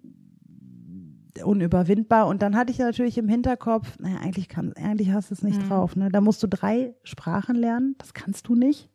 [1.43, 2.27] unüberwindbar.
[2.27, 5.69] Und dann hatte ich natürlich im Hinterkopf, naja, eigentlich kann, eigentlich hast du es nicht
[5.69, 5.95] drauf.
[5.95, 6.09] Ne?
[6.09, 7.95] Da musst du drei Sprachen lernen.
[7.97, 8.89] Das kannst du nicht.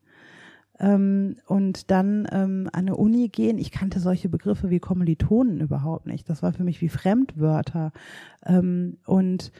[0.79, 3.59] Ähm, und dann ähm, an eine Uni gehen.
[3.59, 6.29] Ich kannte solche Begriffe wie Kommilitonen überhaupt nicht.
[6.29, 7.93] Das war für mich wie Fremdwörter.
[8.47, 9.53] Ähm, und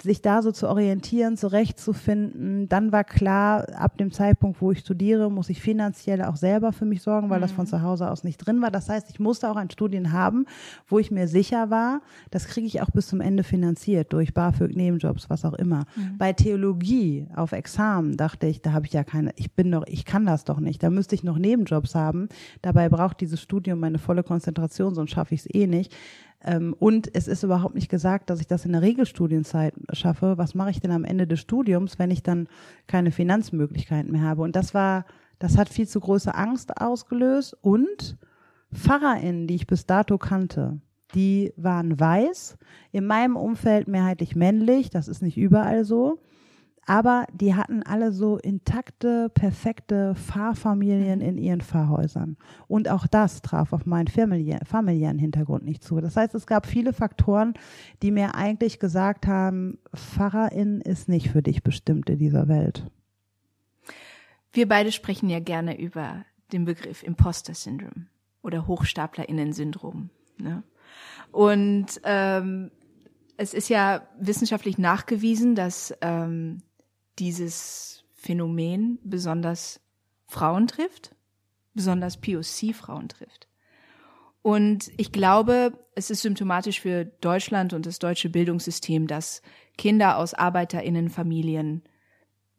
[0.00, 2.68] sich da so zu orientieren, zurechtzufinden.
[2.68, 6.84] Dann war klar, ab dem Zeitpunkt, wo ich studiere, muss ich finanziell auch selber für
[6.84, 8.70] mich sorgen, weil das von zu Hause aus nicht drin war.
[8.70, 10.46] Das heißt, ich musste auch ein Studien haben,
[10.86, 14.76] wo ich mir sicher war, das kriege ich auch bis zum Ende finanziert, durch BAföG,
[14.76, 15.84] Nebenjobs, was auch immer.
[16.16, 20.04] Bei Theologie auf Examen dachte ich, da habe ich ja keine, ich bin doch, ich
[20.04, 20.82] kann das doch nicht.
[20.82, 22.28] Da müsste ich noch Nebenjobs haben.
[22.62, 25.94] Dabei braucht dieses Studium meine volle Konzentration, sonst schaffe ich es eh nicht.
[26.44, 30.38] Ähm, und es ist überhaupt nicht gesagt, dass ich das in der Regelstudienzeit schaffe.
[30.38, 32.48] Was mache ich denn am Ende des Studiums, wenn ich dann
[32.86, 34.42] keine Finanzmöglichkeiten mehr habe?
[34.42, 35.04] Und das war,
[35.38, 37.56] das hat viel zu große Angst ausgelöst.
[37.60, 38.16] Und
[38.72, 40.80] PfarrerInnen, die ich bis dato kannte,
[41.14, 42.56] die waren weiß,
[42.90, 46.18] in meinem Umfeld mehrheitlich männlich, das ist nicht überall so.
[46.84, 52.36] Aber die hatten alle so intakte, perfekte Pfarrfamilien in ihren Pfarrhäusern.
[52.66, 56.00] Und auch das traf auf meinen familiä familiären Hintergrund nicht zu.
[56.00, 57.54] Das heißt, es gab viele Faktoren,
[58.02, 62.90] die mir eigentlich gesagt haben, Pfarrerin ist nicht für dich bestimmt in dieser Welt.
[64.52, 68.08] Wir beide sprechen ja gerne über den Begriff Imposter-Syndrom
[68.42, 70.10] oder HochstaplerInnen-Syndrom.
[70.36, 70.62] Ne?
[71.30, 72.70] Und ähm,
[73.36, 76.58] es ist ja wissenschaftlich nachgewiesen, dass ähm,
[77.18, 79.80] dieses Phänomen besonders
[80.26, 81.14] Frauen trifft,
[81.74, 83.48] besonders POC-Frauen trifft.
[84.42, 89.40] Und ich glaube, es ist symptomatisch für Deutschland und das deutsche Bildungssystem, dass
[89.78, 91.82] Kinder aus ArbeiterInnenfamilien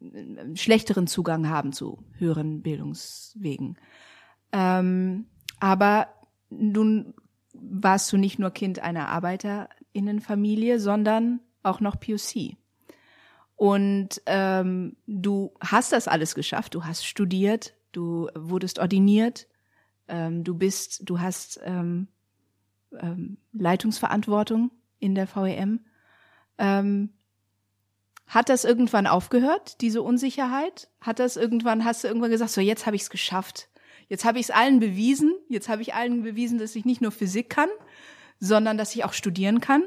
[0.01, 3.77] einen schlechteren Zugang haben zu höheren Bildungswegen.
[4.51, 5.27] Ähm,
[5.59, 6.07] aber
[6.49, 7.13] nun
[7.53, 12.57] warst du nicht nur Kind einer ArbeiterInnenfamilie, sondern auch noch POC.
[13.55, 16.75] Und ähm, du hast das alles geschafft.
[16.75, 19.47] Du hast studiert, du wurdest ordiniert,
[20.07, 22.07] ähm, du bist, du hast ähm,
[22.99, 25.81] ähm, Leitungsverantwortung in der VEM.
[26.57, 27.13] Ähm,
[28.25, 30.89] hat das irgendwann aufgehört, diese Unsicherheit?
[31.01, 33.69] Hat das irgendwann, hast du irgendwann gesagt, so jetzt habe ich es geschafft.
[34.07, 35.33] Jetzt habe ich es allen bewiesen.
[35.49, 37.69] Jetzt habe ich allen bewiesen, dass ich nicht nur Physik kann,
[38.39, 39.83] sondern dass ich auch studieren kann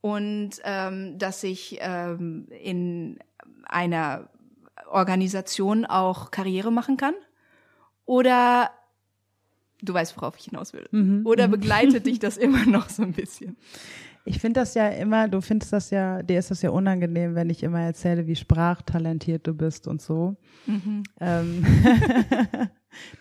[0.00, 3.18] und ähm, dass ich ähm, in
[3.64, 4.28] einer
[4.90, 7.14] Organisation auch Karriere machen kann?
[8.04, 8.70] Oder
[9.82, 10.88] du weißt, worauf ich hinaus will.
[11.24, 13.56] Oder begleitet dich das immer noch so ein bisschen?
[14.24, 17.48] Ich finde das ja immer, du findest das ja, dir ist das ja unangenehm, wenn
[17.48, 20.36] ich immer erzähle, wie sprachtalentiert du bist und so.
[21.20, 21.64] Ähm,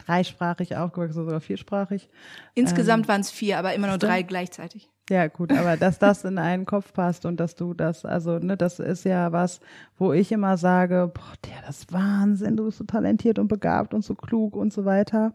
[0.05, 2.09] dreisprachig aufgewachsen, sogar viersprachig.
[2.55, 4.89] Insgesamt waren es vier, aber immer nur drei gleichzeitig.
[5.09, 8.57] Ja, gut, aber dass das in einen Kopf passt und dass du das, also, ne,
[8.57, 9.61] das ist ja was,
[9.97, 13.93] wo ich immer sage, boah, der, das ist Wahnsinn, du bist so talentiert und begabt
[13.93, 15.33] und so klug und so weiter.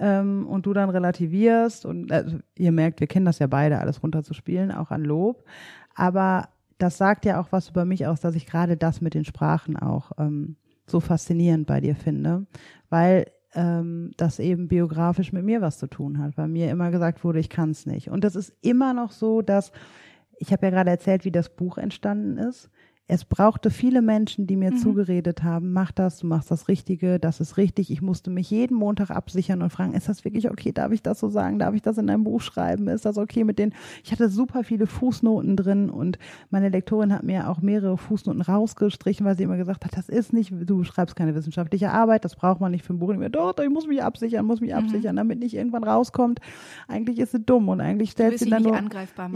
[0.00, 4.02] ähm, und du dann relativierst und also, ihr merkt, wir kennen das ja beide, alles
[4.02, 5.44] runterzuspielen, auch an Lob.
[5.96, 6.48] Aber
[6.78, 9.76] das sagt ja auch was über mich aus, dass ich gerade das mit den Sprachen
[9.78, 12.46] auch ähm, so faszinierend bei dir finde,
[12.90, 17.24] weil ähm, das eben biografisch mit mir was zu tun hat, weil mir immer gesagt
[17.24, 18.08] wurde, ich kann es nicht.
[18.10, 19.72] Und das ist immer noch so, dass
[20.38, 22.70] ich habe ja gerade erzählt, wie das Buch entstanden ist
[23.06, 24.78] es brauchte viele Menschen, die mir mhm.
[24.78, 27.90] zugeredet haben, mach das, du machst das Richtige, das ist richtig.
[27.90, 30.72] Ich musste mich jeden Montag absichern und fragen, ist das wirklich okay?
[30.72, 31.58] Darf ich das so sagen?
[31.58, 32.88] Darf ich das in einem Buch schreiben?
[32.88, 37.24] Ist das okay mit den, ich hatte super viele Fußnoten drin und meine Lektorin hat
[37.24, 41.14] mir auch mehrere Fußnoten rausgestrichen, weil sie immer gesagt hat, das ist nicht, du schreibst
[41.14, 43.08] keine wissenschaftliche Arbeit, das braucht man nicht für ein Buch.
[43.08, 44.78] Und ich mir, doch, doch, ich muss mich absichern, muss mich mhm.
[44.78, 46.40] absichern, damit nicht irgendwann rauskommt.
[46.88, 48.80] Eigentlich ist sie dumm und eigentlich stellt sie dann nur,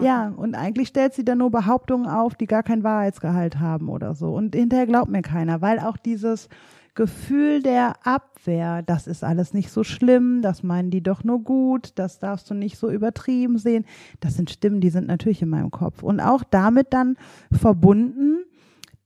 [0.02, 4.14] ja, und eigentlich stellt sie dann nur Behauptungen auf, die gar kein Wahrheitsgehalt haben oder
[4.14, 4.34] so.
[4.34, 6.48] Und hinterher glaubt mir keiner, weil auch dieses
[6.94, 11.92] Gefühl der Abwehr, das ist alles nicht so schlimm, das meinen die doch nur gut,
[11.94, 13.84] das darfst du nicht so übertrieben sehen.
[14.18, 16.02] Das sind Stimmen, die sind natürlich in meinem Kopf.
[16.02, 17.16] Und auch damit dann
[17.52, 18.38] verbunden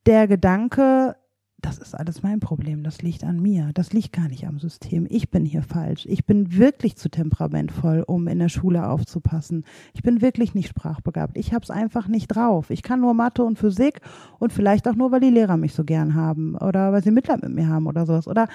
[0.06, 1.16] der Gedanke,
[1.62, 5.06] das ist alles mein Problem, das liegt an mir, das liegt gar nicht am System.
[5.08, 6.06] Ich bin hier falsch.
[6.06, 9.64] Ich bin wirklich zu temperamentvoll, um in der Schule aufzupassen.
[9.94, 11.36] Ich bin wirklich nicht sprachbegabt.
[11.38, 12.70] Ich habe es einfach nicht drauf.
[12.70, 14.00] Ich kann nur Mathe und Physik
[14.40, 17.42] und vielleicht auch nur, weil die Lehrer mich so gern haben oder weil sie Mitleid
[17.42, 18.48] mit mir haben oder sowas oder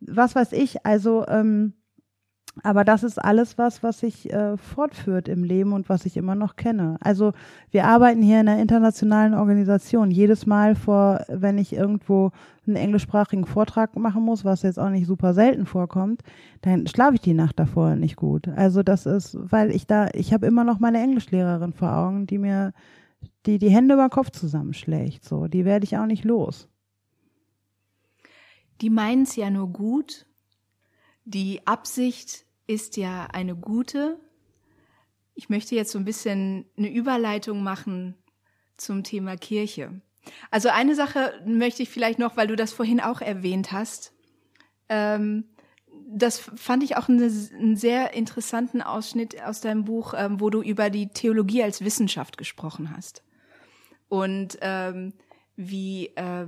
[0.00, 0.86] was weiß ich.
[0.86, 1.74] Also ähm,
[2.62, 6.34] aber das ist alles was, was sich äh, fortführt im Leben und was ich immer
[6.34, 6.96] noch kenne.
[7.00, 7.32] Also
[7.70, 10.10] wir arbeiten hier in einer internationalen Organisation.
[10.10, 12.30] Jedes Mal vor, wenn ich irgendwo
[12.66, 16.22] einen englischsprachigen Vortrag machen muss, was jetzt auch nicht super selten vorkommt,
[16.62, 18.46] dann schlafe ich die Nacht davor nicht gut.
[18.48, 22.38] Also das ist, weil ich da, ich habe immer noch meine Englischlehrerin vor Augen, die
[22.38, 22.72] mir
[23.46, 25.24] die die Hände über den Kopf zusammenschlägt.
[25.24, 26.68] So, die werde ich auch nicht los.
[28.80, 30.26] Die meinen es ja nur gut.
[31.24, 34.18] Die Absicht ist ja eine gute.
[35.34, 38.14] Ich möchte jetzt so ein bisschen eine Überleitung machen
[38.76, 40.00] zum Thema Kirche.
[40.50, 44.12] Also eine Sache möchte ich vielleicht noch, weil du das vorhin auch erwähnt hast.
[44.88, 45.44] Ähm,
[46.06, 50.62] das fand ich auch eine, einen sehr interessanten Ausschnitt aus deinem Buch, ähm, wo du
[50.62, 53.22] über die Theologie als Wissenschaft gesprochen hast.
[54.08, 55.12] Und ähm,
[55.56, 56.46] wie, äh,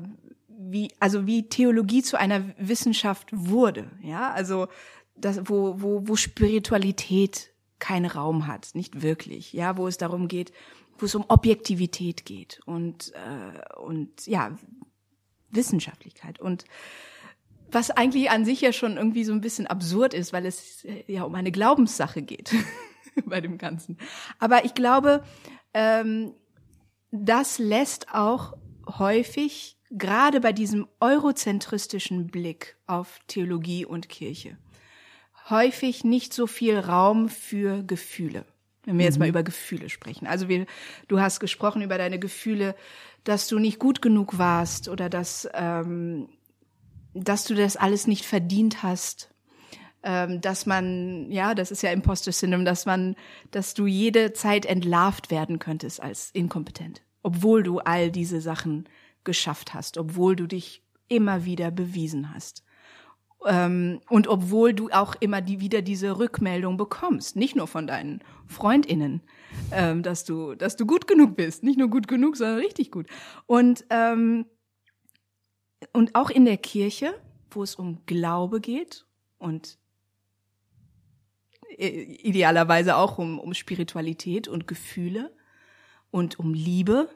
[0.49, 3.91] wie, also wie Theologie zu einer Wissenschaft wurde.
[4.03, 4.69] Ja, also
[5.17, 10.53] das, wo, wo, wo Spiritualität keinen Raum hat, nicht wirklich, ja, wo es darum geht,
[10.99, 14.57] wo es um Objektivität geht und äh, und ja
[15.51, 16.65] Wissenschaftlichkeit und
[17.71, 21.05] was eigentlich an sich ja schon irgendwie so ein bisschen absurd ist, weil es äh,
[21.07, 22.55] ja um eine Glaubenssache geht
[23.27, 23.99] bei dem Ganzen.
[24.39, 25.23] Aber ich glaube,
[25.75, 26.33] ähm,
[27.11, 28.57] das lässt auch
[28.99, 34.59] häufig gerade bei diesem eurozentristischen Blick auf Theologie und Kirche
[35.51, 38.45] häufig nicht so viel Raum für Gefühle.
[38.85, 39.31] Wenn wir jetzt mal mhm.
[39.31, 40.27] über Gefühle sprechen.
[40.27, 40.67] Also wir,
[41.09, 42.77] du hast gesprochen über deine Gefühle,
[43.25, 46.29] dass du nicht gut genug warst oder dass, ähm,
[47.13, 49.31] dass du das alles nicht verdient hast.
[50.05, 53.17] Ähm, dass man, ja, das ist ja Imposter Syndrome, dass man,
[53.51, 57.03] dass du jede Zeit entlarvt werden könntest als inkompetent.
[57.25, 58.89] Obwohl du all diese Sachen
[59.25, 62.63] geschafft hast, obwohl du dich immer wieder bewiesen hast.
[63.47, 68.23] Ähm, und obwohl du auch immer die, wieder diese Rückmeldung bekommst, nicht nur von deinen
[68.47, 69.23] FreundInnen,
[69.73, 73.07] ähm, dass du, dass du gut genug bist, nicht nur gut genug, sondern richtig gut.
[73.47, 74.47] Und ähm,
[75.93, 77.15] und auch in der Kirche,
[77.51, 79.07] wo es um Glaube geht
[79.39, 79.79] und
[81.77, 85.35] äh, idealerweise auch um, um Spiritualität und Gefühle
[86.11, 87.09] und um Liebe,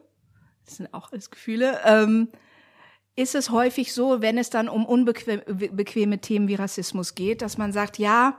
[0.65, 1.81] das sind auch alles Gefühle.
[1.85, 2.29] Ähm,
[3.17, 7.73] ist es häufig so, wenn es dann um unbequeme Themen wie Rassismus geht, dass man
[7.73, 8.39] sagt, ja,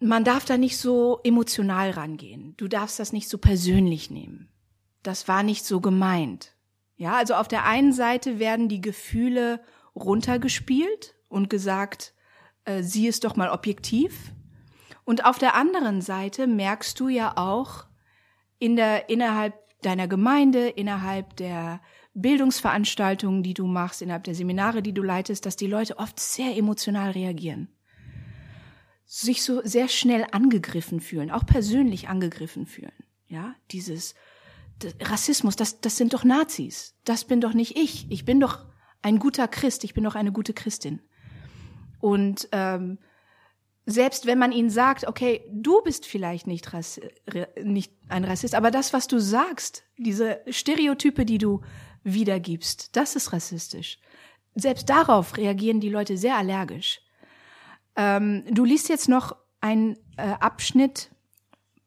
[0.00, 2.54] man darf da nicht so emotional rangehen.
[2.56, 4.48] Du darfst das nicht so persönlich nehmen.
[5.02, 6.54] Das war nicht so gemeint.
[6.96, 9.60] Ja, also auf der einen Seite werden die Gefühle
[9.94, 12.14] runtergespielt und gesagt,
[12.64, 14.32] äh, sieh es doch mal objektiv.
[15.04, 17.86] Und auf der anderen Seite merkst du ja auch
[18.58, 21.80] in der, innerhalb deiner Gemeinde, innerhalb der
[22.20, 26.56] Bildungsveranstaltungen, die du machst, innerhalb der Seminare, die du leitest, dass die Leute oft sehr
[26.56, 27.68] emotional reagieren.
[29.04, 32.92] Sich so sehr schnell angegriffen fühlen, auch persönlich angegriffen fühlen.
[33.28, 34.14] Ja, dieses
[35.00, 36.94] Rassismus, das, das sind doch Nazis.
[37.04, 38.10] Das bin doch nicht ich.
[38.10, 38.66] Ich bin doch
[39.02, 39.84] ein guter Christ.
[39.84, 41.00] Ich bin doch eine gute Christin.
[42.00, 42.98] Und ähm,
[43.86, 47.00] selbst wenn man ihnen sagt, okay, du bist vielleicht nicht, Rass
[47.62, 51.62] nicht ein Rassist, aber das, was du sagst, diese Stereotype, die du
[52.04, 52.96] wiedergibst.
[52.96, 53.98] Das ist rassistisch.
[54.54, 57.00] Selbst darauf reagieren die Leute sehr allergisch.
[57.96, 61.10] Ähm, du liest jetzt noch einen äh, Abschnitt,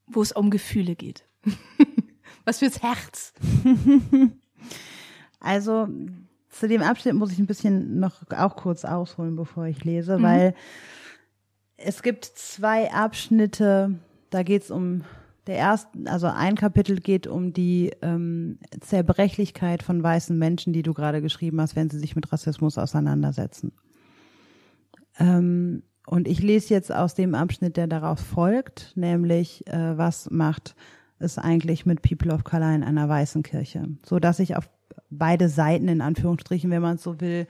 [0.08, 1.24] wo es um Gefühle geht.
[2.46, 3.34] Was fürs Herz.
[5.40, 5.88] Also
[6.50, 10.24] zu dem Abschnitt muss ich ein bisschen noch auch kurz ausholen, bevor ich lese, Mhm.
[10.24, 10.56] weil
[11.78, 13.96] es gibt zwei Abschnitte,
[14.30, 15.04] da geht es um
[15.48, 20.94] der erste, also ein Kapitel geht um die ähm, Zerbrechlichkeit von weißen Menschen, die du
[20.94, 23.72] gerade geschrieben hast, wenn sie sich mit Rassismus auseinandersetzen.
[25.20, 30.76] Ähm, und ich lese jetzt aus dem Abschnitt, der darauf folgt, nämlich äh, was macht
[31.20, 34.70] es eigentlich mit People of Color in einer weißen Kirche, so dass ich auf
[35.10, 37.48] beide Seiten in Anführungsstrichen, wenn man es so will,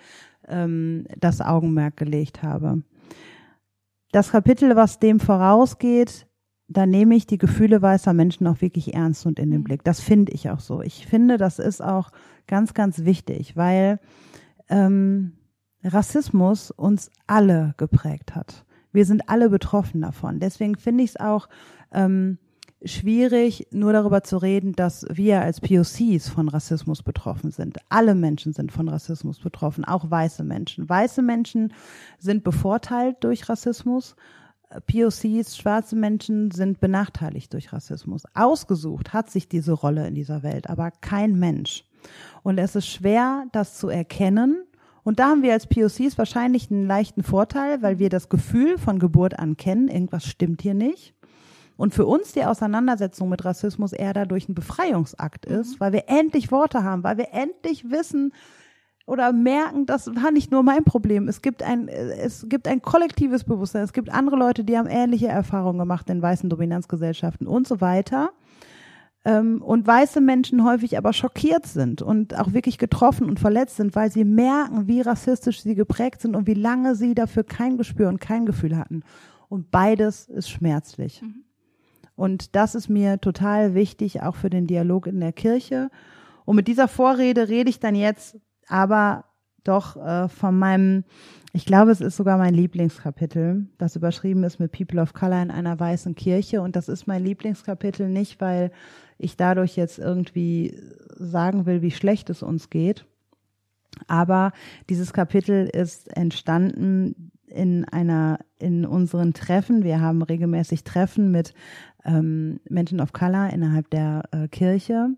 [0.48, 2.84] ähm, das Augenmerk gelegt habe.
[4.12, 6.28] Das Kapitel, was dem vorausgeht,
[6.72, 9.84] da nehme ich die Gefühle weißer Menschen auch wirklich ernst und in den Blick.
[9.84, 10.82] Das finde ich auch so.
[10.82, 12.12] Ich finde, das ist auch
[12.48, 14.00] ganz, ganz wichtig, weil
[14.70, 15.34] ähm,
[15.84, 18.66] Rassismus uns alle geprägt hat.
[18.92, 20.40] Wir sind alle betroffen davon.
[20.40, 21.48] Deswegen finde ich es auch
[21.92, 22.38] ähm,
[22.84, 27.78] schwierig, nur darüber zu reden, dass wir als POCs von Rassismus betroffen sind.
[27.90, 30.90] Alle Menschen sind von Rassismus betroffen, auch weiße Menschen.
[30.90, 31.74] Weiße Menschen
[32.20, 34.16] sind bevorteilt durch Rassismus.
[34.88, 38.24] POCs, schwarze Menschen sind benachteiligt durch Rassismus.
[38.34, 41.86] Ausgesucht hat sich diese Rolle in dieser Welt, aber kein Mensch.
[42.44, 44.64] Und es ist schwer, das zu erkennen.
[45.04, 49.00] Und da haben wir als POCs wahrscheinlich einen leichten Vorteil, weil wir das Gefühl von
[49.00, 51.14] Geburt an kennen, irgendwas stimmt hier nicht.
[51.78, 56.52] Und für uns die Auseinandersetzung mit Rassismus eher dadurch ein Befreiungsakt ist, weil wir endlich
[56.52, 58.34] Worte haben, weil wir endlich wissen
[59.06, 61.28] oder merken, das war nicht nur mein Problem.
[61.28, 63.84] Es gibt ein, es gibt ein kollektives Bewusstsein.
[63.84, 68.32] Es gibt andere Leute, die haben ähnliche Erfahrungen gemacht in weißen Dominanzgesellschaften und so weiter.
[69.24, 73.96] Ähm, und weiße Menschen häufig aber schockiert sind und auch wirklich getroffen und verletzt sind,
[73.96, 78.10] weil sie merken, wie rassistisch sie geprägt sind und wie lange sie dafür kein Gespür
[78.10, 79.04] und kein Gefühl hatten.
[79.48, 81.22] Und beides ist schmerzlich.
[82.16, 85.90] Und das ist mir total wichtig, auch für den Dialog in der Kirche.
[86.46, 88.38] Und mit dieser Vorrede rede ich dann jetzt
[88.68, 89.26] aber
[89.64, 91.04] doch äh, von meinem,
[91.54, 95.52] ich glaube, es ist sogar mein Lieblingskapitel, das überschrieben ist mit People of Color in
[95.52, 96.62] einer weißen Kirche.
[96.62, 98.72] Und das ist mein Lieblingskapitel nicht, weil
[99.18, 100.76] ich dadurch jetzt irgendwie
[101.18, 103.06] sagen will, wie schlecht es uns geht.
[104.08, 104.52] Aber
[104.90, 109.84] dieses Kapitel ist entstanden in einer, in unseren Treffen.
[109.84, 111.54] Wir haben regelmäßig Treffen mit
[112.06, 115.10] ähm, Menschen of Color innerhalb der äh, Kirche.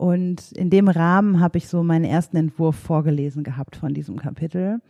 [0.00, 4.80] Und in dem Rahmen habe ich so meinen ersten Entwurf vorgelesen gehabt von diesem Kapitel.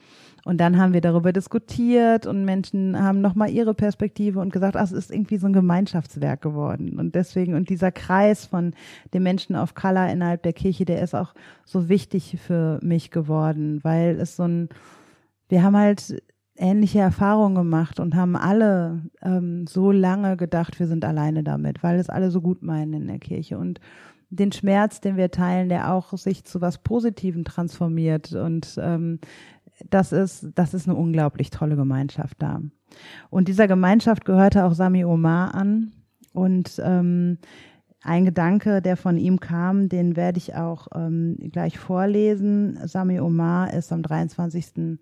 [0.44, 4.84] Und dann haben wir darüber diskutiert und Menschen haben nochmal ihre Perspektive und gesagt, ach,
[4.84, 7.00] es ist irgendwie so ein Gemeinschaftswerk geworden.
[7.00, 8.72] Und deswegen, und dieser Kreis von
[9.12, 11.34] den Menschen of Color innerhalb der Kirche, der ist auch
[11.64, 14.68] so wichtig für mich geworden, weil es so ein,
[15.48, 16.22] wir haben halt
[16.56, 21.98] ähnliche Erfahrungen gemacht und haben alle ähm, so lange gedacht, wir sind alleine damit, weil
[21.98, 23.58] es alle so gut meinen in der Kirche.
[23.58, 23.80] Und
[24.30, 28.32] den Schmerz, den wir teilen, der auch sich zu was Positivem transformiert.
[28.32, 29.18] Und ähm,
[29.88, 32.60] das ist, das ist eine unglaublich tolle Gemeinschaft da.
[33.28, 35.92] Und dieser Gemeinschaft gehörte auch Sami Omar an.
[36.32, 37.38] Und ähm,
[38.02, 42.78] ein Gedanke, der von ihm kam, den werde ich auch ähm, gleich vorlesen.
[42.86, 44.98] Sami Omar ist am 23.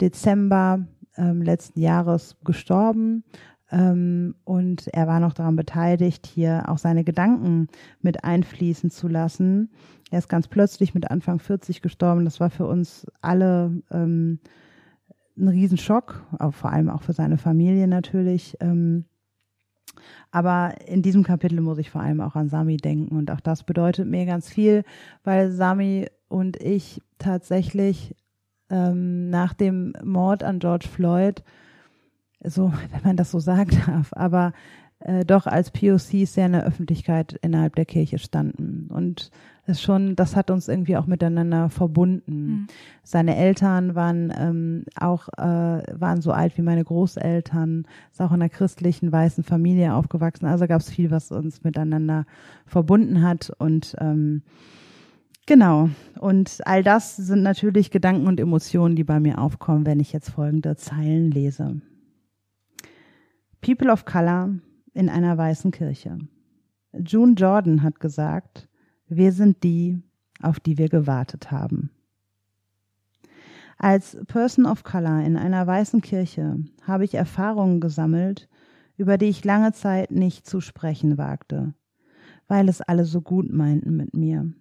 [0.00, 3.24] Dezember ähm, letzten Jahres gestorben.
[3.72, 7.68] Ähm, und er war noch daran beteiligt, hier auch seine Gedanken
[8.00, 9.70] mit einfließen zu lassen.
[10.10, 12.24] Er ist ganz plötzlich mit Anfang 40 gestorben.
[12.24, 14.38] Das war für uns alle ähm,
[15.38, 18.58] ein Riesenschock, vor allem auch für seine Familie natürlich.
[18.60, 19.06] Ähm,
[20.30, 23.64] aber in diesem Kapitel muss ich vor allem auch an Sami denken und auch das
[23.64, 24.84] bedeutet mir ganz viel,
[25.24, 28.14] weil Sami und ich tatsächlich
[28.70, 31.42] ähm, nach dem Mord an George Floyd,
[32.44, 34.52] so, wenn man das so sagen darf, aber
[35.04, 38.88] äh, doch als POCs sehr in der Öffentlichkeit innerhalb der Kirche standen.
[38.88, 39.30] Und
[39.64, 42.46] es schon, das hat uns irgendwie auch miteinander verbunden.
[42.46, 42.66] Mhm.
[43.02, 48.42] Seine Eltern waren ähm, auch äh, waren so alt wie meine Großeltern, ist auch in
[48.42, 50.46] einer christlichen weißen Familie aufgewachsen.
[50.46, 52.26] Also gab es viel, was uns miteinander
[52.66, 54.42] verbunden hat und ähm,
[55.44, 55.90] Genau.
[56.20, 60.30] Und all das sind natürlich Gedanken und Emotionen, die bei mir aufkommen, wenn ich jetzt
[60.30, 61.80] folgende Zeilen lese.
[63.62, 64.56] People of Color
[64.92, 66.18] in einer weißen Kirche.
[66.92, 68.68] June Jordan hat gesagt,
[69.06, 70.02] wir sind die,
[70.42, 71.92] auf die wir gewartet haben.
[73.78, 78.48] Als Person of Color in einer weißen Kirche habe ich Erfahrungen gesammelt,
[78.96, 81.72] über die ich lange Zeit nicht zu sprechen wagte,
[82.48, 84.52] weil es alle so gut meinten mit mir.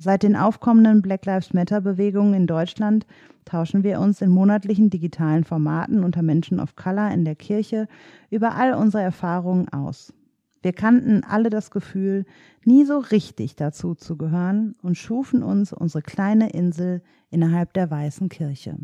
[0.00, 3.04] Seit den aufkommenden Black Lives Matter Bewegungen in Deutschland
[3.44, 7.88] tauschen wir uns in monatlichen digitalen Formaten unter Menschen of Color in der Kirche
[8.30, 10.14] über all unsere Erfahrungen aus.
[10.62, 12.26] Wir kannten alle das Gefühl,
[12.64, 18.28] nie so richtig dazu zu gehören und schufen uns unsere kleine Insel innerhalb der weißen
[18.28, 18.76] Kirche.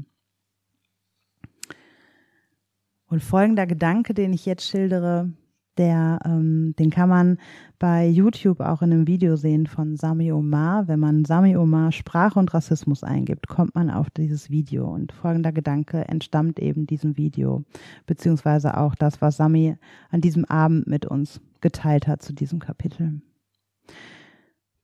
[3.07, 5.33] Und folgender Gedanke, den ich jetzt schildere,
[5.77, 7.39] der, ähm, den kann man
[7.79, 10.89] bei YouTube auch in einem Video sehen von Sami Omar.
[10.89, 14.87] Wenn man Sami Omar Sprache und Rassismus eingibt, kommt man auf dieses Video.
[14.87, 17.65] Und folgender Gedanke entstammt eben diesem Video,
[18.07, 19.77] beziehungsweise auch das, was Sami
[20.11, 23.21] an diesem Abend mit uns geteilt hat zu diesem Kapitel.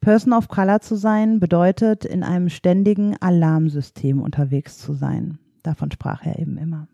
[0.00, 5.38] Person of Color zu sein bedeutet, in einem ständigen Alarmsystem unterwegs zu sein.
[5.62, 6.88] Davon sprach er eben immer.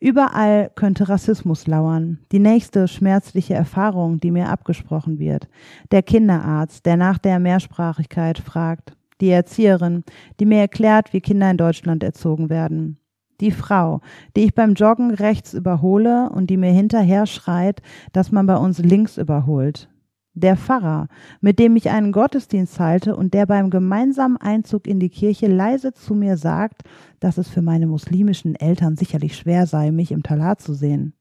[0.00, 5.48] Überall könnte Rassismus lauern, die nächste schmerzliche Erfahrung, die mir abgesprochen wird,
[5.90, 10.04] der Kinderarzt, der nach der Mehrsprachigkeit fragt, die Erzieherin,
[10.38, 12.98] die mir erklärt, wie Kinder in Deutschland erzogen werden,
[13.40, 14.00] die Frau,
[14.36, 17.82] die ich beim Joggen rechts überhole und die mir hinterher schreit,
[18.12, 19.88] dass man bei uns links überholt,
[20.36, 21.08] der Pfarrer,
[21.40, 25.92] mit dem ich einen Gottesdienst halte und der beim gemeinsamen Einzug in die Kirche leise
[25.92, 26.82] zu mir sagt,
[27.20, 31.14] dass es für meine muslimischen Eltern sicherlich schwer sei, mich im Talar zu sehen.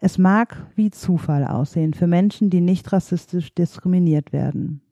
[0.00, 4.82] Es mag wie Zufall aussehen für Menschen, die nicht rassistisch diskriminiert werden.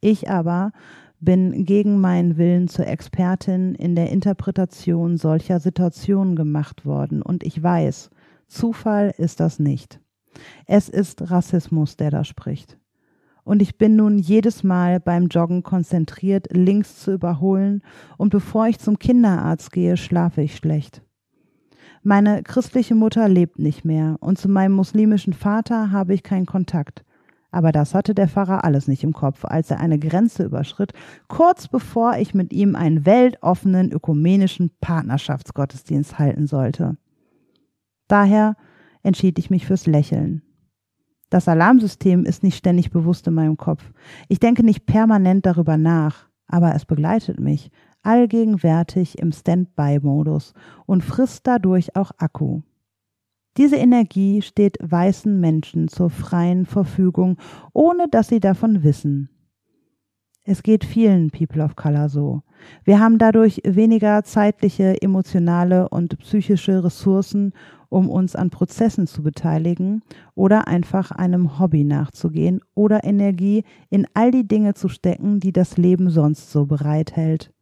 [0.00, 0.72] Ich aber
[1.20, 7.62] bin gegen meinen Willen zur Expertin in der Interpretation solcher Situationen gemacht worden und ich
[7.62, 8.10] weiß,
[8.48, 10.00] Zufall ist das nicht.
[10.66, 12.78] Es ist Rassismus, der da spricht.
[13.44, 17.82] Und ich bin nun jedes Mal beim Joggen konzentriert, links zu überholen,
[18.16, 21.02] und bevor ich zum Kinderarzt gehe, schlafe ich schlecht.
[22.02, 27.04] Meine christliche Mutter lebt nicht mehr, und zu meinem muslimischen Vater habe ich keinen Kontakt.
[27.50, 30.92] Aber das hatte der Pfarrer alles nicht im Kopf, als er eine Grenze überschritt,
[31.28, 36.96] kurz bevor ich mit ihm einen weltoffenen ökumenischen Partnerschaftsgottesdienst halten sollte.
[38.08, 38.56] Daher
[39.06, 40.42] entschied ich mich fürs Lächeln.
[41.30, 43.92] Das Alarmsystem ist nicht ständig bewusst in meinem Kopf.
[44.28, 47.70] Ich denke nicht permanent darüber nach, aber es begleitet mich,
[48.02, 50.54] allgegenwärtig im Standby-Modus
[50.86, 52.62] und frisst dadurch auch Akku.
[53.56, 57.38] Diese Energie steht weißen Menschen zur freien Verfügung,
[57.72, 59.30] ohne dass sie davon wissen.
[60.48, 62.42] Es geht vielen People of Color so.
[62.84, 67.52] Wir haben dadurch weniger zeitliche, emotionale und psychische Ressourcen,
[67.88, 70.02] um uns an Prozessen zu beteiligen
[70.36, 75.78] oder einfach einem Hobby nachzugehen oder Energie in all die Dinge zu stecken, die das
[75.78, 77.52] Leben sonst so bereithält.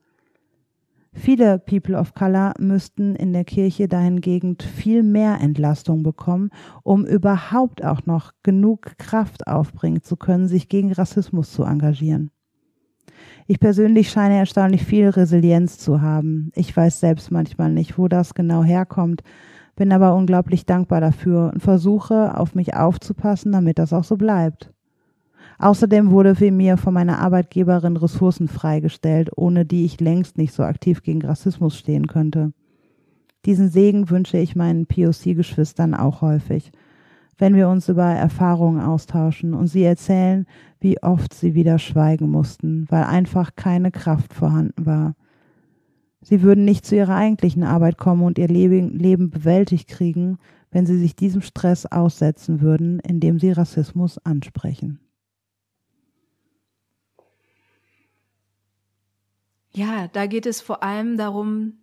[1.15, 6.51] Viele People of Color müssten in der Kirche dahingegen viel mehr Entlastung bekommen,
[6.83, 12.31] um überhaupt auch noch genug Kraft aufbringen zu können, sich gegen Rassismus zu engagieren.
[13.47, 16.51] Ich persönlich scheine erstaunlich viel Resilienz zu haben.
[16.55, 19.23] Ich weiß selbst manchmal nicht, wo das genau herkommt,
[19.77, 24.73] bin aber unglaublich dankbar dafür und versuche, auf mich aufzupassen, damit das auch so bleibt.
[25.59, 30.63] Außerdem wurde für mir von meiner Arbeitgeberin Ressourcen freigestellt, ohne die ich längst nicht so
[30.63, 32.53] aktiv gegen Rassismus stehen könnte.
[33.45, 36.73] Diesen Segen wünsche ich meinen POC-Geschwistern auch häufig
[37.39, 40.47] wenn wir uns über Erfahrungen austauschen und sie erzählen,
[40.81, 45.15] wie oft sie wieder schweigen mussten, weil einfach keine Kraft vorhanden war.
[46.21, 50.39] Sie würden nicht zu ihrer eigentlichen Arbeit kommen und ihr Leben bewältigt kriegen,
[50.71, 55.01] wenn sie sich diesem Stress aussetzen würden, indem sie Rassismus ansprechen.
[59.73, 61.75] Ja, da geht es vor allem darum,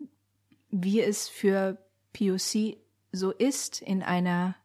[0.70, 1.78] wie es für
[2.14, 2.78] POC
[3.12, 4.56] so ist, in einer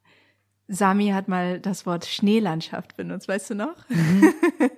[0.69, 3.89] Sami hat mal das Wort Schneelandschaft benutzt, weißt du noch?
[3.89, 4.33] Mhm.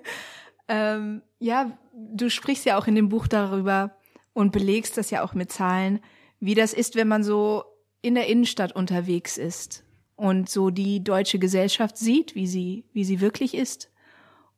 [0.67, 3.95] ähm, ja, du sprichst ja auch in dem Buch darüber
[4.33, 5.99] und belegst das ja auch mit Zahlen,
[6.39, 7.63] wie das ist, wenn man so
[8.01, 9.83] in der Innenstadt unterwegs ist
[10.15, 13.89] und so die deutsche Gesellschaft sieht, wie sie, wie sie wirklich ist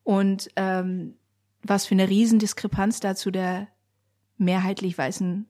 [0.03, 1.15] und ähm,
[1.63, 3.67] was für eine Riesendiskrepanz da zu der
[4.37, 5.47] mehrheitlich weißen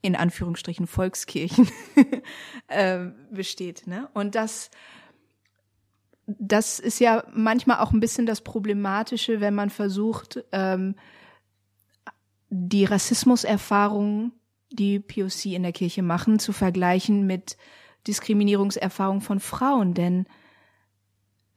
[0.00, 1.68] in Anführungsstrichen Volkskirchen
[2.68, 3.86] äh, besteht.
[3.86, 4.08] Ne?
[4.14, 4.70] Und das,
[6.26, 10.94] das ist ja manchmal auch ein bisschen das Problematische, wenn man versucht, ähm,
[12.50, 14.32] die Rassismuserfahrungen,
[14.70, 17.56] die POC in der Kirche machen, zu vergleichen mit
[18.06, 19.94] Diskriminierungserfahrungen von Frauen.
[19.94, 20.26] Denn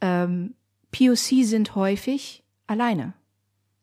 [0.02, 0.56] ähm,
[0.92, 3.14] POC sind häufig alleine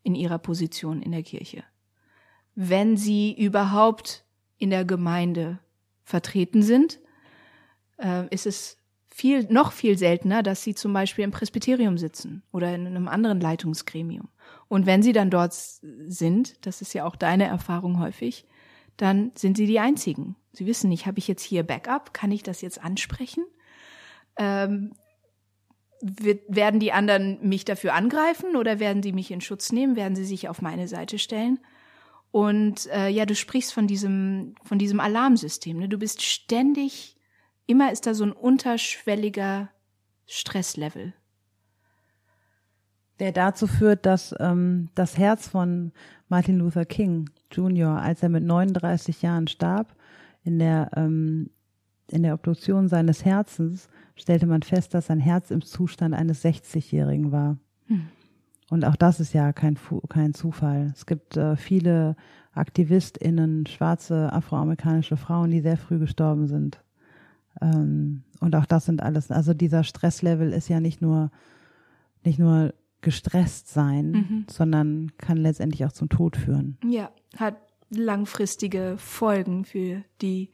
[0.03, 1.65] in ihrer Position in der Kirche.
[2.55, 4.25] Wenn sie überhaupt
[4.59, 5.59] in der Gemeinde
[6.05, 7.01] vertreten sind,
[7.99, 8.79] äh, ist es
[9.19, 13.41] viel, noch viel seltener, dass sie zum Beispiel im Presbyterium sitzen oder in einem anderen
[13.41, 14.29] Leitungsgremium.
[14.69, 18.47] Und wenn sie dann dort sind, das ist ja auch deine Erfahrung häufig,
[18.97, 20.37] dann sind sie die Einzigen.
[20.53, 22.13] Sie wissen nicht, habe ich jetzt hier Backup?
[22.13, 23.45] Kann ich das jetzt ansprechen?
[24.37, 24.93] Ähm,
[26.01, 29.97] wird, werden die anderen mich dafür angreifen oder werden sie mich in Schutz nehmen?
[29.97, 31.59] Werden sie sich auf meine Seite stellen?
[32.31, 35.79] Und äh, ja, du sprichst von diesem, von diesem Alarmsystem.
[35.79, 35.89] Ne?
[35.89, 37.17] Du bist ständig,
[37.67, 39.71] immer ist da so ein unterschwelliger
[40.27, 41.15] Stresslevel.
[43.19, 45.93] Der dazu führt, dass ähm, das Herz von
[46.29, 49.97] Martin Luther King Jr., als er mit 39 Jahren starb,
[50.45, 51.51] in der, ähm,
[52.11, 57.33] in der Obduktion seines Herzens stellte man fest, dass sein Herz im Zustand eines 60-Jährigen
[57.33, 57.59] war.
[57.87, 58.09] Hm.
[58.71, 60.93] Und auch das ist ja kein, kein Zufall.
[60.95, 62.17] Es gibt äh, viele
[62.53, 66.81] AktivistInnen, schwarze afroamerikanische Frauen, die sehr früh gestorben sind.
[67.63, 71.31] Ähm, und auch das sind alles, also dieser Stresslevel ist ja nicht nur,
[72.25, 74.47] nicht nur gestresst sein, mhm.
[74.51, 76.77] sondern kann letztendlich auch zum Tod führen.
[76.85, 77.57] Ja, hat
[77.91, 80.51] langfristige Folgen für die,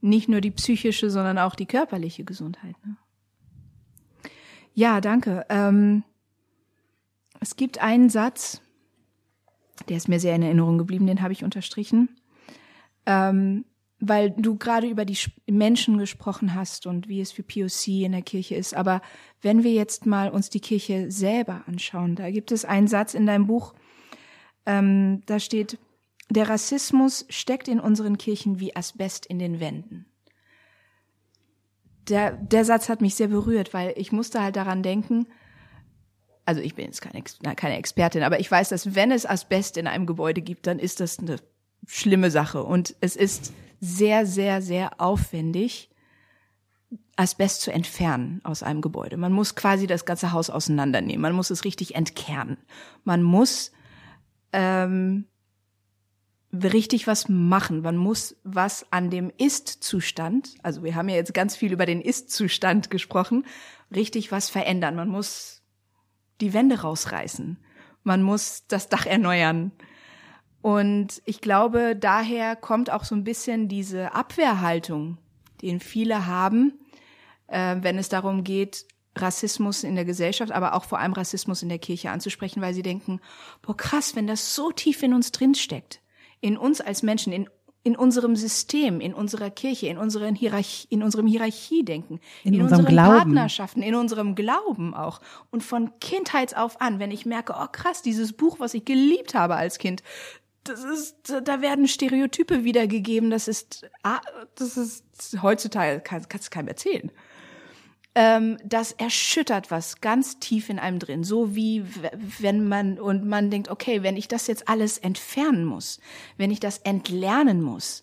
[0.00, 2.76] nicht nur die psychische, sondern auch die körperliche Gesundheit.
[2.84, 2.96] Ne?
[4.74, 5.46] Ja, danke.
[5.48, 6.04] Ähm,
[7.44, 8.62] es gibt einen Satz,
[9.90, 12.08] der ist mir sehr in Erinnerung geblieben, den habe ich unterstrichen,
[13.04, 13.66] ähm,
[14.00, 18.22] weil du gerade über die Menschen gesprochen hast und wie es für POC in der
[18.22, 18.74] Kirche ist.
[18.74, 19.02] Aber
[19.42, 23.26] wenn wir jetzt mal uns die Kirche selber anschauen, da gibt es einen Satz in
[23.26, 23.74] deinem Buch,
[24.64, 25.78] ähm, da steht,
[26.30, 30.06] der Rassismus steckt in unseren Kirchen wie Asbest in den Wänden.
[32.08, 35.26] Der, der Satz hat mich sehr berührt, weil ich musste halt daran denken,
[36.44, 39.86] also ich bin jetzt keine, keine Expertin, aber ich weiß, dass wenn es Asbest in
[39.86, 41.36] einem Gebäude gibt, dann ist das eine
[41.86, 42.62] schlimme Sache.
[42.62, 45.90] Und es ist sehr, sehr, sehr aufwendig,
[47.16, 49.16] Asbest zu entfernen aus einem Gebäude.
[49.16, 51.20] Man muss quasi das ganze Haus auseinandernehmen.
[51.20, 52.58] Man muss es richtig entkernen.
[53.04, 53.70] Man muss
[54.52, 55.26] ähm,
[56.52, 57.82] richtig was machen.
[57.82, 62.00] Man muss was an dem Ist-Zustand, also wir haben ja jetzt ganz viel über den
[62.00, 63.46] Ist-Zustand gesprochen,
[63.94, 64.94] richtig was verändern.
[64.96, 65.63] Man muss
[66.40, 67.58] die Wände rausreißen.
[68.02, 69.72] Man muss das Dach erneuern.
[70.62, 75.18] Und ich glaube, daher kommt auch so ein bisschen diese Abwehrhaltung,
[75.62, 76.78] den viele haben,
[77.48, 81.68] äh, wenn es darum geht, Rassismus in der Gesellschaft, aber auch vor allem Rassismus in
[81.68, 83.20] der Kirche anzusprechen, weil sie denken,
[83.62, 86.00] boah krass, wenn das so tief in uns drin steckt,
[86.40, 87.48] in uns als Menschen, in
[87.84, 92.86] in unserem System, in unserer Kirche, in, unseren Hierarchie, in unserem Hierarchiedenken, in, in unseren
[92.86, 93.16] Glauben.
[93.16, 95.20] Partnerschaften, in unserem Glauben auch.
[95.50, 99.34] Und von Kindheit auf an, wenn ich merke, oh krass, dieses Buch, was ich geliebt
[99.34, 100.02] habe als Kind,
[100.64, 104.22] das ist, da werden Stereotype wiedergegeben, das ist, ah,
[104.54, 105.04] das ist
[105.42, 107.12] heutzutage, kann, kannst du keinem erzählen
[108.14, 111.24] ähm, das erschüttert was ganz tief in einem drin.
[111.24, 111.84] So wie
[112.38, 116.00] wenn man, und man denkt, okay, wenn ich das jetzt alles entfernen muss,
[116.36, 118.02] wenn ich das entlernen muss,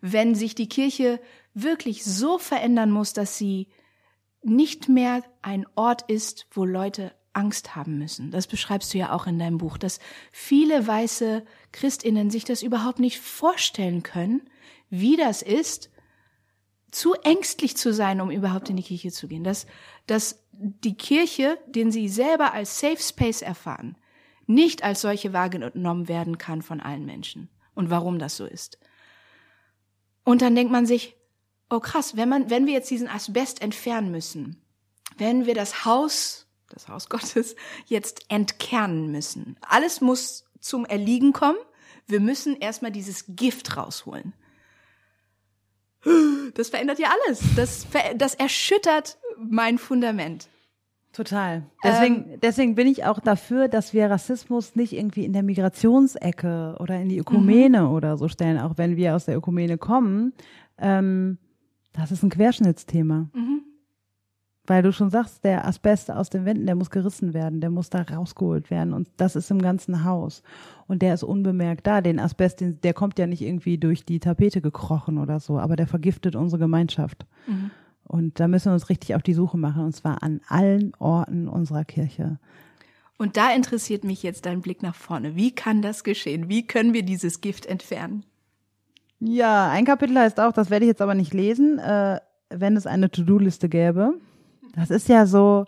[0.00, 1.20] wenn sich die Kirche
[1.54, 3.68] wirklich so verändern muss, dass sie
[4.42, 8.30] nicht mehr ein Ort ist, wo Leute Angst haben müssen.
[8.30, 10.00] Das beschreibst du ja auch in deinem Buch, dass
[10.32, 14.42] viele weiße Christinnen sich das überhaupt nicht vorstellen können,
[14.90, 15.90] wie das ist,
[16.92, 19.42] zu ängstlich zu sein, um überhaupt in die Kirche zu gehen.
[19.42, 19.66] Dass,
[20.06, 23.96] dass die Kirche, den sie selber als Safe Space erfahren,
[24.46, 27.48] nicht als solche wahrgenommen werden kann von allen Menschen.
[27.74, 28.78] Und warum das so ist.
[30.24, 31.16] Und dann denkt man sich,
[31.70, 34.62] oh krass, wenn man, wenn wir jetzt diesen Asbest entfernen müssen,
[35.16, 39.56] wenn wir das Haus, das Haus Gottes, jetzt entkernen müssen.
[39.62, 41.58] Alles muss zum Erliegen kommen.
[42.06, 44.34] Wir müssen erstmal dieses Gift rausholen
[46.54, 47.42] das verändert ja alles.
[47.56, 47.86] Das,
[48.16, 50.48] das erschüttert mein Fundament.
[51.12, 51.64] Total.
[51.84, 56.76] Deswegen, ähm, deswegen bin ich auch dafür, dass wir Rassismus nicht irgendwie in der Migrationsecke
[56.80, 57.90] oder in die Ökumene mhm.
[57.90, 60.32] oder so stellen, auch wenn wir aus der Ökumene kommen.
[60.78, 61.36] Ähm,
[61.92, 63.28] das ist ein Querschnittsthema.
[63.34, 63.60] Mhm.
[64.66, 67.90] Weil du schon sagst, der Asbest aus den Wänden, der muss gerissen werden, der muss
[67.90, 70.42] da rausgeholt werden und das ist im ganzen Haus.
[70.86, 72.00] Und der ist unbemerkt da.
[72.00, 75.74] Den Asbest, den, der kommt ja nicht irgendwie durch die Tapete gekrochen oder so, aber
[75.74, 77.26] der vergiftet unsere Gemeinschaft.
[77.48, 77.72] Mhm.
[78.04, 81.48] Und da müssen wir uns richtig auf die Suche machen und zwar an allen Orten
[81.48, 82.38] unserer Kirche.
[83.18, 85.34] Und da interessiert mich jetzt dein Blick nach vorne.
[85.34, 86.48] Wie kann das geschehen?
[86.48, 88.24] Wie können wir dieses Gift entfernen?
[89.20, 92.18] Ja, ein Kapitel heißt auch, das werde ich jetzt aber nicht lesen, äh,
[92.50, 94.14] wenn es eine To-Do-Liste gäbe.
[94.74, 95.64] Das ist ja so,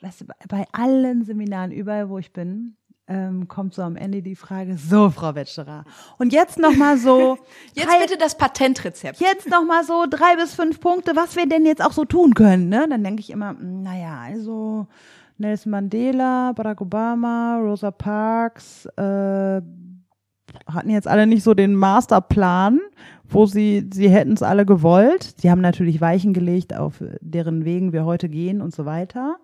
[0.00, 2.76] weißt du, bei allen Seminaren, überall wo ich bin,
[3.10, 5.84] ähm, kommt so am Ende die Frage, so Frau Wetscherer.
[6.18, 7.38] Und jetzt nochmal so.
[7.74, 9.20] jetzt drei, bitte das Patentrezept.
[9.20, 12.68] Jetzt nochmal so drei bis fünf Punkte, was wir denn jetzt auch so tun können.
[12.68, 12.86] Ne?
[12.88, 14.86] Dann denke ich immer, hm, naja, also
[15.38, 19.60] Nelson Mandela, Barack Obama, Rosa Parks, äh,
[20.66, 22.80] hatten jetzt alle nicht so den Masterplan,
[23.30, 25.34] wo sie, sie hätten es alle gewollt.
[25.38, 29.36] Sie haben natürlich Weichen gelegt, auf deren Wegen wir heute gehen und so weiter.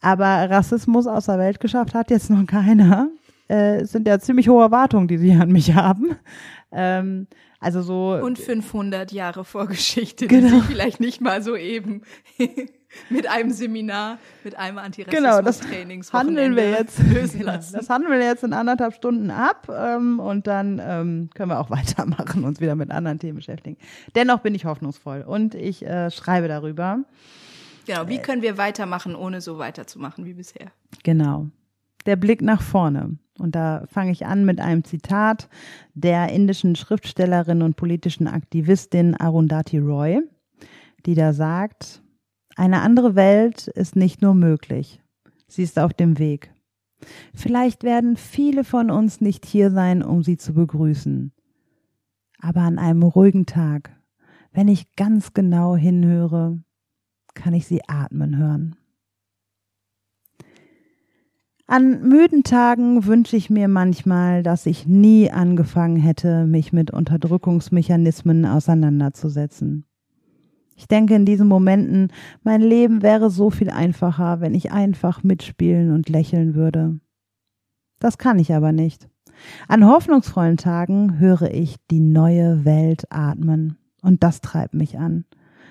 [0.00, 3.08] Aber Rassismus aus der Welt geschafft hat jetzt noch keiner.
[3.48, 6.16] Äh, es sind ja ziemlich hohe Erwartungen, die sie an mich haben.
[6.70, 7.26] Ähm,
[7.60, 8.14] also so.
[8.22, 10.48] Und 500 Jahre Vorgeschichte, Genau.
[10.48, 12.02] die sich vielleicht nicht mal so eben
[13.10, 14.78] mit einem Seminar, mit einem
[15.10, 15.62] Genau, das
[16.12, 16.98] handeln wir jetzt.
[17.00, 17.74] lösen Genau, lassen.
[17.78, 21.70] das handeln wir jetzt in anderthalb Stunden ab ähm, und dann ähm, können wir auch
[21.70, 23.76] weitermachen, uns wieder mit anderen Themen beschäftigen.
[24.14, 27.00] Dennoch bin ich hoffnungsvoll und ich äh, schreibe darüber.
[27.86, 30.72] Genau, wie können wir weitermachen, ohne so weiterzumachen wie bisher?
[31.04, 31.46] Genau.
[32.04, 33.16] Der Blick nach vorne.
[33.38, 35.48] Und da fange ich an mit einem Zitat
[35.94, 40.20] der indischen Schriftstellerin und politischen Aktivistin Arundhati Roy,
[41.06, 42.02] die da sagt,
[42.58, 45.00] eine andere Welt ist nicht nur möglich,
[45.46, 46.52] sie ist auf dem Weg.
[47.32, 51.32] Vielleicht werden viele von uns nicht hier sein, um sie zu begrüßen.
[52.40, 53.96] Aber an einem ruhigen Tag,
[54.52, 56.60] wenn ich ganz genau hinhöre,
[57.34, 58.74] kann ich sie atmen hören.
[61.68, 68.46] An müden Tagen wünsche ich mir manchmal, dass ich nie angefangen hätte, mich mit Unterdrückungsmechanismen
[68.46, 69.84] auseinanderzusetzen.
[70.78, 72.12] Ich denke in diesen Momenten,
[72.44, 77.00] mein Leben wäre so viel einfacher, wenn ich einfach mitspielen und lächeln würde.
[77.98, 79.08] Das kann ich aber nicht.
[79.66, 83.76] An hoffnungsvollen Tagen höre ich die neue Welt atmen.
[84.02, 85.24] Und das treibt mich an,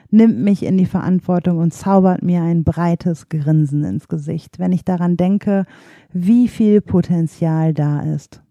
[0.09, 4.83] nimmt mich in die Verantwortung und zaubert mir ein breites Grinsen ins Gesicht, wenn ich
[4.83, 5.65] daran denke,
[6.11, 8.43] wie viel Potenzial da ist.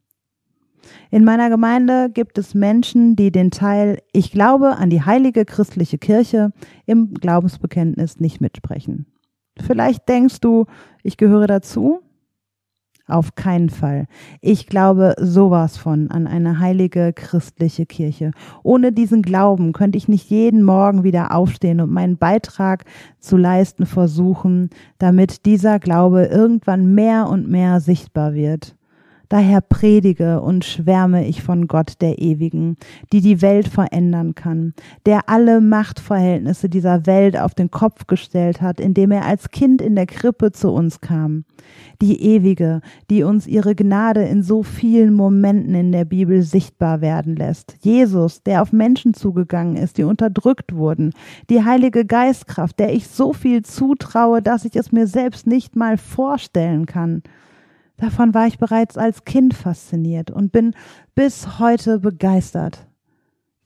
[1.10, 5.98] In meiner Gemeinde gibt es Menschen, die den Teil Ich glaube an die heilige christliche
[5.98, 6.52] Kirche
[6.86, 9.06] im Glaubensbekenntnis nicht mitsprechen.
[9.58, 10.66] Vielleicht denkst du,
[11.02, 12.00] ich gehöre dazu?
[13.08, 14.06] Auf keinen Fall.
[14.40, 18.32] Ich glaube sowas von an eine heilige christliche Kirche.
[18.64, 22.84] Ohne diesen Glauben könnte ich nicht jeden Morgen wieder aufstehen und meinen Beitrag
[23.20, 28.75] zu leisten versuchen, damit dieser Glaube irgendwann mehr und mehr sichtbar wird.
[29.28, 32.76] Daher predige und schwärme ich von Gott der Ewigen,
[33.12, 34.74] die die Welt verändern kann,
[35.04, 39.96] der alle Machtverhältnisse dieser Welt auf den Kopf gestellt hat, indem er als Kind in
[39.96, 41.44] der Krippe zu uns kam.
[42.00, 47.36] Die Ewige, die uns ihre Gnade in so vielen Momenten in der Bibel sichtbar werden
[47.36, 47.76] lässt.
[47.80, 51.12] Jesus, der auf Menschen zugegangen ist, die unterdrückt wurden.
[51.50, 55.96] Die Heilige Geistkraft, der ich so viel zutraue, dass ich es mir selbst nicht mal
[55.96, 57.22] vorstellen kann.
[57.96, 60.74] Davon war ich bereits als Kind fasziniert und bin
[61.14, 62.86] bis heute begeistert.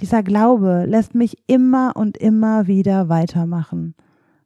[0.00, 3.94] Dieser Glaube lässt mich immer und immer wieder weitermachen.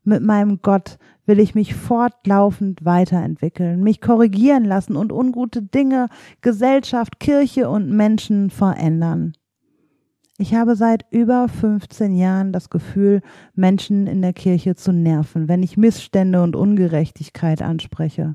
[0.02, 6.08] Mit meinem Gott will ich mich fortlaufend weiterentwickeln, mich korrigieren lassen und ungute Dinge,
[6.40, 9.32] Gesellschaft, Kirche und Menschen verändern.
[10.36, 13.22] Ich habe seit über 15 Jahren das Gefühl,
[13.54, 18.34] Menschen in der Kirche zu nerven, wenn ich Missstände und Ungerechtigkeit anspreche.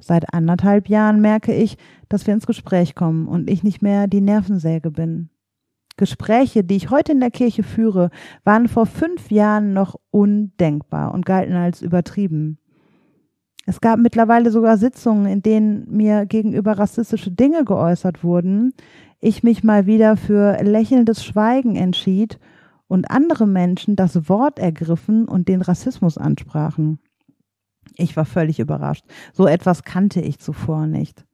[0.00, 1.76] Seit anderthalb Jahren merke ich,
[2.08, 5.30] dass wir ins Gespräch kommen und ich nicht mehr die Nervensäge bin.
[5.96, 8.10] Gespräche, die ich heute in der Kirche führe,
[8.42, 12.58] waren vor fünf Jahren noch undenkbar und galten als übertrieben.
[13.66, 18.72] Es gab mittlerweile sogar Sitzungen, in denen mir gegenüber rassistische Dinge geäußert wurden,
[19.20, 22.38] ich mich mal wieder für lächelndes Schweigen entschied
[22.88, 26.98] und andere Menschen das Wort ergriffen und den Rassismus ansprachen.
[27.96, 29.04] Ich war völlig überrascht.
[29.32, 31.24] So etwas kannte ich zuvor nicht.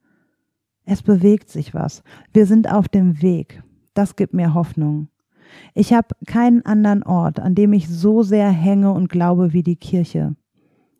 [0.85, 2.03] Es bewegt sich was.
[2.33, 3.63] Wir sind auf dem Weg.
[3.93, 5.09] Das gibt mir Hoffnung.
[5.73, 9.75] Ich habe keinen anderen Ort, an dem ich so sehr hänge und glaube wie die
[9.75, 10.35] Kirche.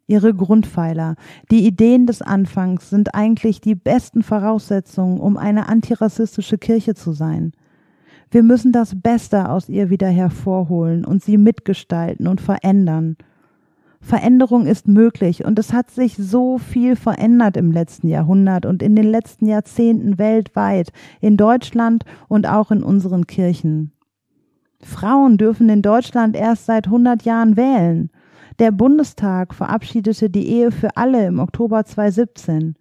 [0.08, 1.16] Ihre Grundpfeiler,
[1.52, 7.52] die Ideen des Anfangs sind eigentlich die besten Voraussetzungen, um eine antirassistische Kirche zu sein.
[8.32, 13.18] Wir müssen das Beste aus ihr wieder hervorholen und sie mitgestalten und verändern.
[14.08, 18.96] Veränderung ist möglich und es hat sich so viel verändert im letzten Jahrhundert und in
[18.96, 23.92] den letzten Jahrzehnten weltweit, in Deutschland und auch in unseren Kirchen.
[24.80, 28.10] Frauen dürfen in Deutschland erst seit 100 Jahren wählen.
[28.60, 32.76] Der Bundestag verabschiedete die Ehe für alle im Oktober 2017.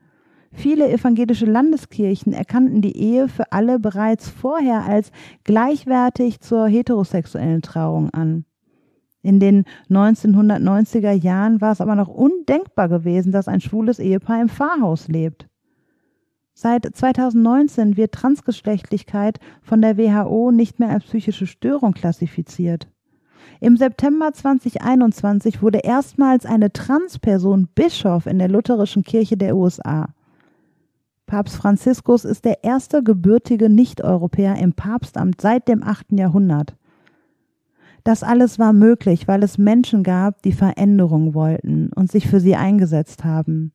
[0.52, 5.10] Viele evangelische Landeskirchen erkannten die Ehe für alle bereits vorher als
[5.42, 8.44] gleichwertig zur heterosexuellen Trauung an.
[9.26, 14.48] In den 1990er Jahren war es aber noch undenkbar gewesen, dass ein schwules Ehepaar im
[14.48, 15.48] Pfarrhaus lebt.
[16.54, 22.86] Seit 2019 wird Transgeschlechtlichkeit von der WHO nicht mehr als psychische Störung klassifiziert.
[23.58, 30.10] Im September 2021 wurde erstmals eine Transperson Bischof in der lutherischen Kirche der USA.
[31.26, 36.12] Papst Franziskus ist der erste gebürtige Nicht-Europäer im Papstamt seit dem 8.
[36.12, 36.76] Jahrhundert.
[38.06, 42.54] Das alles war möglich, weil es Menschen gab, die Veränderung wollten und sich für sie
[42.54, 43.72] eingesetzt haben.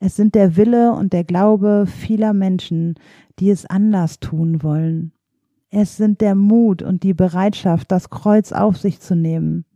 [0.00, 2.94] Es sind der Wille und der Glaube vieler Menschen,
[3.38, 5.12] die es anders tun wollen.
[5.68, 9.66] Es sind der Mut und die Bereitschaft, das Kreuz auf sich zu nehmen.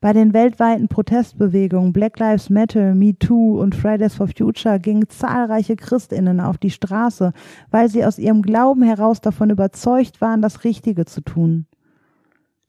[0.00, 5.76] Bei den weltweiten Protestbewegungen Black Lives Matter, Me Too und Fridays for Future gingen zahlreiche
[5.76, 7.34] Christinnen auf die Straße,
[7.70, 11.66] weil sie aus ihrem Glauben heraus davon überzeugt waren, das Richtige zu tun.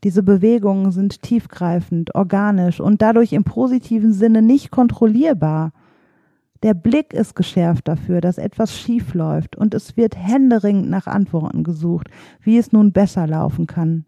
[0.04, 5.72] Diese Bewegungen sind tiefgreifend, organisch und dadurch im positiven Sinne nicht kontrollierbar–
[6.64, 11.64] der Blick ist geschärft dafür, dass etwas schief läuft und es wird händeringend nach Antworten
[11.64, 12.10] gesucht,
[12.41, 14.06] wie es nun besser laufen kann.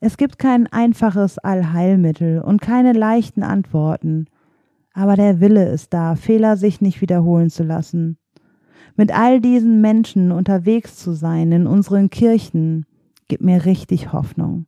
[0.00, 4.26] Es gibt kein einfaches Allheilmittel und keine leichten Antworten,
[4.92, 8.18] aber der Wille ist da, Fehler sich nicht wiederholen zu lassen.
[8.96, 12.84] Mit all diesen Menschen unterwegs zu sein in unseren Kirchen,
[13.28, 14.66] gibt mir richtig Hoffnung.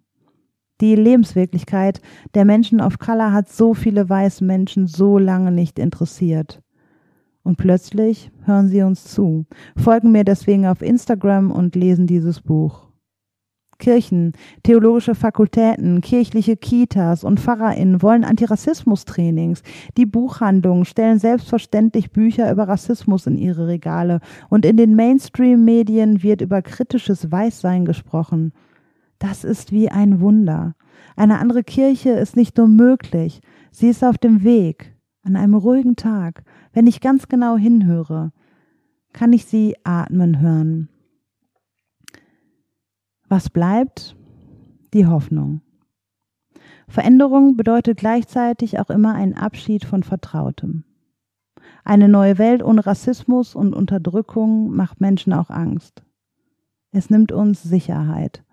[0.80, 2.00] Die Lebenswirklichkeit
[2.34, 6.62] der Menschen of Color hat so viele weiße Menschen so lange nicht interessiert.
[7.42, 9.46] Und plötzlich hören sie uns zu,
[9.76, 12.89] folgen mir deswegen auf Instagram und lesen dieses Buch.
[13.80, 19.64] Kirchen, theologische Fakultäten, kirchliche Kitas und PfarrerInnen wollen Antirassismus-Trainings.
[19.96, 26.42] Die Buchhandlungen stellen selbstverständlich Bücher über Rassismus in ihre Regale und in den Mainstream-Medien wird
[26.42, 28.52] über kritisches Weißsein gesprochen.
[29.18, 30.76] Das ist wie ein Wunder.
[31.16, 33.40] Eine andere Kirche ist nicht nur möglich,
[33.72, 34.94] sie ist auf dem Weg.
[35.22, 38.32] An einem ruhigen Tag, wenn ich ganz genau hinhöre,
[39.12, 40.88] kann ich sie atmen hören.
[43.30, 44.14] Was bleibt?
[44.92, 45.62] Die Hoffnung.
[46.86, 50.84] Veränderung bedeutet gleichzeitig auch immer ein Abschied von Vertrautem.
[51.82, 56.02] Eine neue Welt ohne Rassismus und Unterdrückung macht Menschen auch Angst.
[56.92, 58.44] Es nimmt uns Sicherheit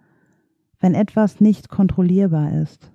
[0.79, 2.91] wenn etwas nicht kontrollierbar ist.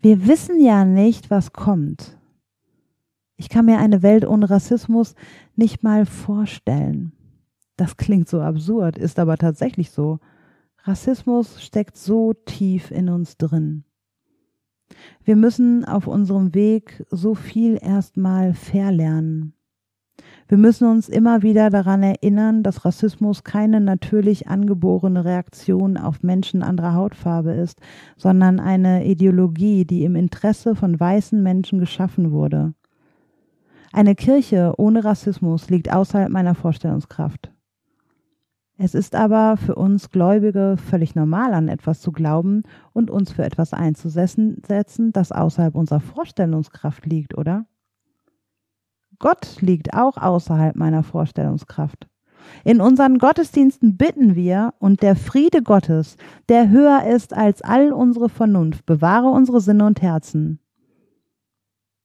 [0.00, 2.18] Wir wissen ja nicht, was kommt.
[3.36, 5.14] Ich kann mir eine Welt ohne Rassismus
[5.56, 7.12] nicht mal vorstellen.
[7.76, 10.20] Das klingt so absurd, ist aber tatsächlich so.
[10.86, 13.84] Rassismus steckt so tief in uns drin.
[15.24, 19.54] Wir müssen auf unserem Weg so viel erstmal verlernen.
[20.46, 26.62] Wir müssen uns immer wieder daran erinnern, dass Rassismus keine natürlich angeborene Reaktion auf Menschen
[26.62, 27.80] anderer Hautfarbe ist,
[28.18, 32.74] sondern eine Ideologie, die im Interesse von weißen Menschen geschaffen wurde.
[33.90, 37.53] Eine Kirche ohne Rassismus liegt außerhalb meiner Vorstellungskraft.
[38.76, 43.44] Es ist aber für uns Gläubige völlig normal, an etwas zu glauben und uns für
[43.44, 47.66] etwas einzusetzen, das außerhalb unserer Vorstellungskraft liegt, oder?
[49.20, 52.08] Gott liegt auch außerhalb meiner Vorstellungskraft.
[52.64, 56.16] In unseren Gottesdiensten bitten wir, und der Friede Gottes,
[56.48, 60.58] der höher ist als all unsere Vernunft, bewahre unsere Sinne und Herzen.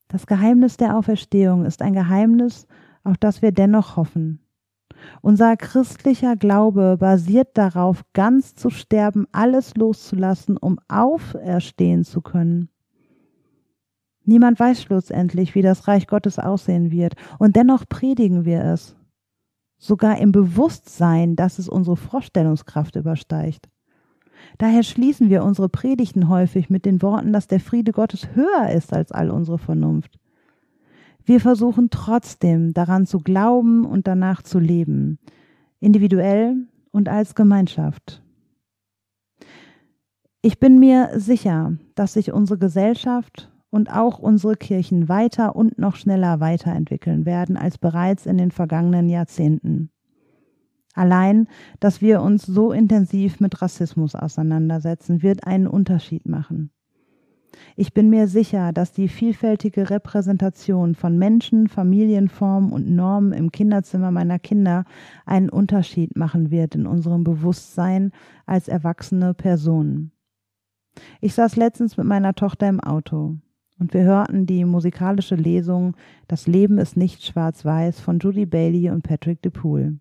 [0.07, 2.67] Das Geheimnis der Auferstehung ist ein Geheimnis,
[3.03, 4.39] auf das wir dennoch hoffen.
[5.21, 12.69] Unser christlicher Glaube basiert darauf, ganz zu sterben, alles loszulassen, um auferstehen zu können.
[14.23, 18.95] Niemand weiß schlussendlich, wie das Reich Gottes aussehen wird, und dennoch predigen wir es.
[19.77, 23.69] Sogar im Bewusstsein, dass es unsere Vorstellungskraft übersteigt.
[24.57, 28.93] Daher schließen wir unsere Predigten häufig mit den Worten, dass der Friede Gottes höher ist
[28.93, 30.19] als all unsere Vernunft.
[31.29, 35.19] Wir versuchen trotzdem daran zu glauben und danach zu leben,
[35.79, 36.55] individuell
[36.89, 38.23] und als Gemeinschaft.
[40.41, 45.97] Ich bin mir sicher, dass sich unsere Gesellschaft und auch unsere Kirchen weiter und noch
[45.97, 49.91] schneller weiterentwickeln werden als bereits in den vergangenen Jahrzehnten.
[50.95, 51.47] Allein,
[51.79, 56.71] dass wir uns so intensiv mit Rassismus auseinandersetzen, wird einen Unterschied machen.
[57.75, 64.11] Ich bin mir sicher, dass die vielfältige Repräsentation von Menschen, Familienformen und Normen im Kinderzimmer
[64.11, 64.85] meiner Kinder
[65.25, 68.11] einen Unterschied machen wird in unserem Bewusstsein
[68.45, 70.11] als erwachsene Personen.
[71.21, 73.37] Ich saß letztens mit meiner Tochter im Auto
[73.79, 75.95] und wir hörten die musikalische Lesung
[76.27, 79.99] Das Leben ist nicht schwarz-weiß von Judy Bailey und Patrick DePool.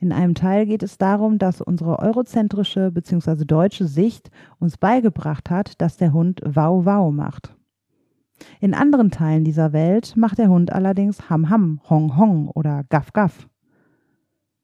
[0.00, 3.44] In einem Teil geht es darum, dass unsere eurozentrische bzw.
[3.44, 7.54] deutsche Sicht uns beigebracht hat, dass der Hund Wow Wow macht.
[8.60, 13.12] In anderen Teilen dieser Welt macht der Hund allerdings Ham Ham, Hong Hong oder Gaff
[13.12, 13.48] Gaff.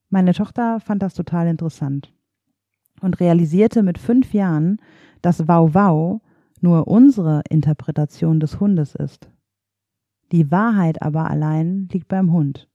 [0.09, 2.13] Meine Tochter fand das total interessant.
[3.01, 4.79] und realisierte mit fünf Jahren,
[5.23, 6.21] dass Wow Wow
[6.61, 9.31] nur unsere Interpretation des Hundes ist.
[10.33, 12.69] Die Wahrheit aber allein liegt beim Hund.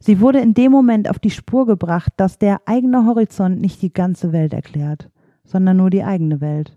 [0.00, 3.92] Sie wurde in dem Moment auf die Spur gebracht, dass der eigene Horizont nicht die
[3.92, 5.10] ganze Welt erklärt,
[5.44, 6.76] sondern nur die eigene Welt.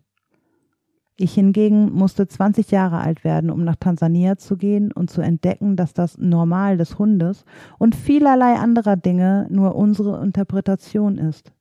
[1.16, 5.76] Ich hingegen musste 20 Jahre alt werden, um nach Tansania zu gehen und zu entdecken,
[5.76, 7.46] dass das Normal des Hundes
[7.78, 11.54] und vielerlei anderer Dinge nur unsere Interpretation ist.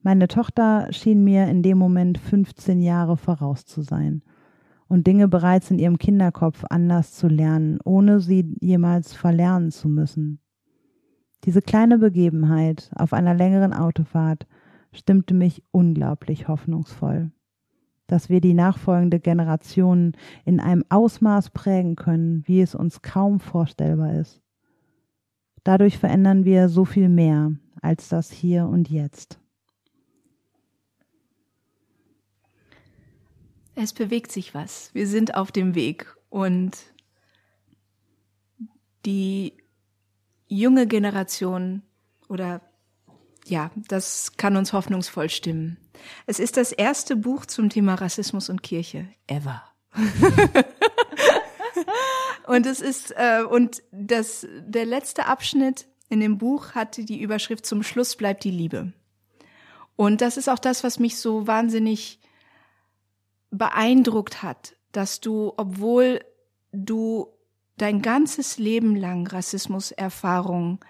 [0.00, 4.22] Meine Tochter schien mir in dem Moment 15 Jahre voraus zu sein
[4.88, 10.40] und Dinge bereits in ihrem Kinderkopf anders zu lernen, ohne sie jemals verlernen zu müssen.
[11.44, 14.46] Diese kleine Begebenheit auf einer längeren Autofahrt
[14.92, 17.30] stimmte mich unglaublich hoffnungsvoll
[18.06, 20.12] dass wir die nachfolgende Generation
[20.44, 24.40] in einem Ausmaß prägen können, wie es uns kaum vorstellbar ist.
[25.64, 29.40] Dadurch verändern wir so viel mehr als das Hier und Jetzt.
[33.78, 34.90] Es bewegt sich was.
[34.94, 36.72] Wir sind auf dem Weg und
[39.04, 39.52] die
[40.48, 41.82] junge Generation
[42.26, 42.62] oder
[43.44, 45.76] ja, das kann uns hoffnungsvoll stimmen.
[46.24, 49.62] Es ist das erste Buch zum Thema Rassismus und Kirche ever.
[52.46, 57.66] und es ist äh, und das der letzte Abschnitt in dem Buch hatte die Überschrift
[57.66, 58.94] zum Schluss bleibt die Liebe.
[59.96, 62.20] Und das ist auch das, was mich so wahnsinnig
[63.50, 66.20] beeindruckt hat, dass du, obwohl
[66.72, 67.28] du
[67.76, 70.84] dein ganzes Leben lang Rassismuserfahrung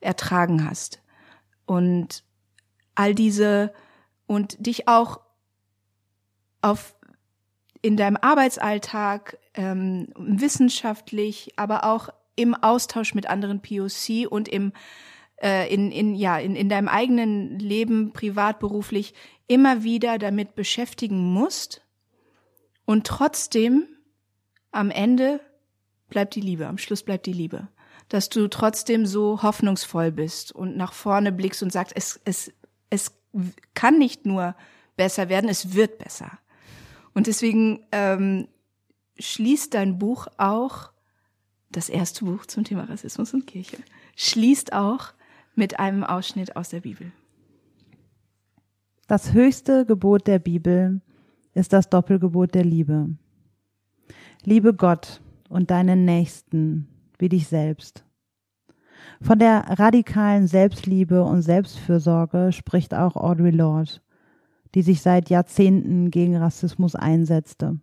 [0.00, 1.00] ertragen hast,
[1.66, 2.24] und
[2.94, 3.72] all diese
[4.26, 5.20] und dich auch
[6.62, 6.94] auf
[7.82, 14.72] in deinem Arbeitsalltag ähm, wissenschaftlich, aber auch im Austausch mit anderen POC und im
[15.42, 19.14] äh, in, in ja in, in deinem eigenen Leben privat beruflich
[19.46, 21.83] immer wieder damit beschäftigen musst
[22.84, 23.86] und trotzdem
[24.70, 25.40] am Ende
[26.08, 27.68] bleibt die Liebe, am Schluss bleibt die Liebe
[28.08, 32.52] dass du trotzdem so hoffnungsvoll bist und nach vorne blickst und sagst, es, es,
[32.90, 33.12] es
[33.74, 34.54] kann nicht nur
[34.96, 36.38] besser werden, es wird besser.
[37.14, 38.48] Und deswegen ähm,
[39.18, 40.90] schließt dein Buch auch,
[41.70, 43.78] das erste Buch zum Thema Rassismus und Kirche,
[44.16, 45.12] schließt auch
[45.56, 47.10] mit einem Ausschnitt aus der Bibel.
[49.08, 51.00] Das höchste Gebot der Bibel
[51.54, 53.08] ist das Doppelgebot der Liebe.
[54.42, 56.88] Liebe Gott und deinen Nächsten
[57.18, 58.04] wie dich selbst.
[59.20, 64.00] Von der radikalen Selbstliebe und Selbstfürsorge spricht auch Audre Lorde,
[64.74, 67.78] die sich seit Jahrzehnten gegen Rassismus einsetzte.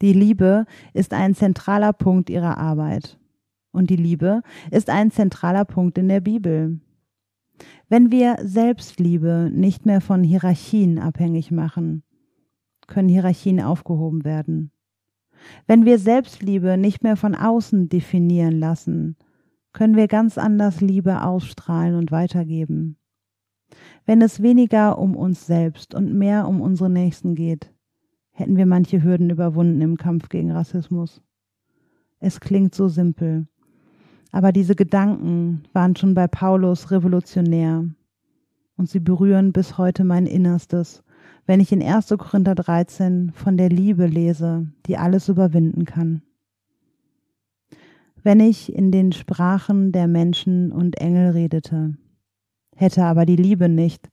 [0.00, 3.18] Die Liebe ist ein zentraler Punkt ihrer Arbeit.
[3.70, 6.80] Und die Liebe ist ein zentraler Punkt in der Bibel.
[7.88, 12.02] Wenn wir Selbstliebe nicht mehr von Hierarchien abhängig machen,
[12.86, 14.70] können Hierarchien aufgehoben werden.
[15.66, 19.16] Wenn wir Selbstliebe nicht mehr von außen definieren lassen,
[19.72, 22.96] können wir ganz anders Liebe ausstrahlen und weitergeben.
[24.04, 27.72] Wenn es weniger um uns selbst und mehr um unsere Nächsten geht,
[28.30, 31.22] hätten wir manche Hürden überwunden im Kampf gegen Rassismus.
[32.18, 33.46] Es klingt so simpel,
[34.30, 37.84] aber diese Gedanken waren schon bei Paulus revolutionär
[38.76, 41.02] und sie berühren bis heute mein Innerstes
[41.46, 42.08] wenn ich in 1.
[42.18, 46.22] Korinther 13 von der Liebe lese, die alles überwinden kann.
[48.22, 51.96] Wenn ich in den Sprachen der Menschen und Engel redete,
[52.76, 54.08] hätte aber die Liebe nicht,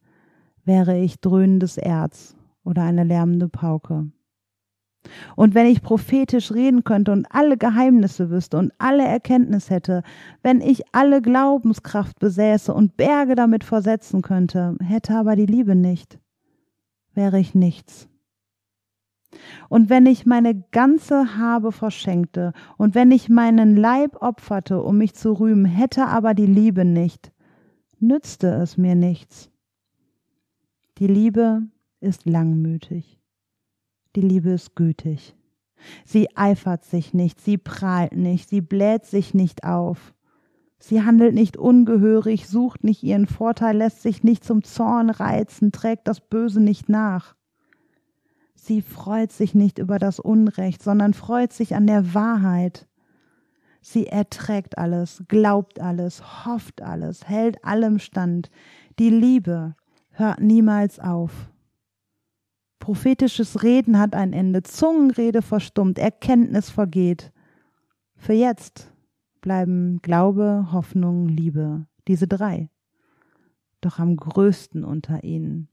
[0.66, 4.08] wäre ich dröhnendes Erz oder eine lärmende Pauke.
[5.36, 10.04] Und wenn ich prophetisch reden könnte und alle Geheimnisse wüsste und alle Erkenntnis hätte,
[10.44, 16.20] wenn ich alle Glaubenskraft besäße und Berge damit versetzen könnte, hätte aber die Liebe nicht,
[17.14, 18.08] wäre ich nichts.
[19.70, 25.14] Und wenn ich meine ganze Habe verschenkte und wenn ich meinen Leib opferte, um mich
[25.14, 27.32] zu rühmen, hätte aber die Liebe nicht,
[28.00, 29.52] nützte es mir nichts.
[30.98, 31.64] Die Liebe
[32.00, 33.20] ist langmütig.
[34.16, 35.36] Die Liebe ist gütig.
[36.04, 40.14] Sie eifert sich nicht, sie prahlt nicht, sie bläht sich nicht auf.
[40.80, 46.08] Sie handelt nicht ungehörig, sucht nicht ihren Vorteil, lässt sich nicht zum Zorn reizen, trägt
[46.08, 47.36] das Böse nicht nach.
[48.56, 52.88] Sie freut sich nicht über das Unrecht, sondern freut sich an der Wahrheit.
[53.82, 58.50] Sie erträgt alles, glaubt alles, hofft alles, hält allem stand.
[59.00, 59.76] Die Liebe
[60.12, 61.50] hört niemals auf.
[62.80, 67.32] Prophetisches Reden hat ein Ende, Zungenrede verstummt, Erkenntnis vergeht.
[68.16, 68.92] Für jetzt
[69.42, 72.70] bleiben Glaube, Hoffnung, Liebe, diese drei.
[73.82, 75.70] Doch am größten unter ihnen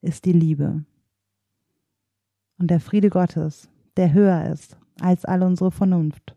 [0.00, 0.84] ist die Liebe.
[2.58, 6.36] Und der Friede Gottes, der höher ist als all unsere Vernunft,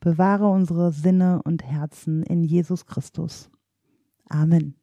[0.00, 3.50] bewahre unsere Sinne und Herzen in Jesus Christus.
[4.28, 4.74] Amen.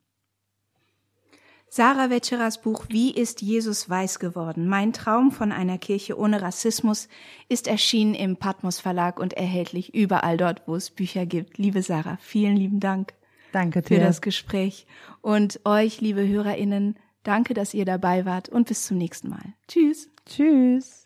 [1.73, 4.67] Sarah Wetscheras Buch Wie ist Jesus weiß geworden?
[4.67, 7.07] Mein Traum von einer Kirche ohne Rassismus
[7.47, 11.57] ist erschienen im Patmos Verlag und erhältlich überall dort, wo es Bücher gibt.
[11.57, 13.13] Liebe Sarah, vielen lieben Dank.
[13.53, 14.85] Danke für das Gespräch.
[15.21, 19.53] Und euch, liebe HörerInnen, danke, dass ihr dabei wart und bis zum nächsten Mal.
[19.69, 20.09] Tschüss.
[20.25, 21.05] Tschüss.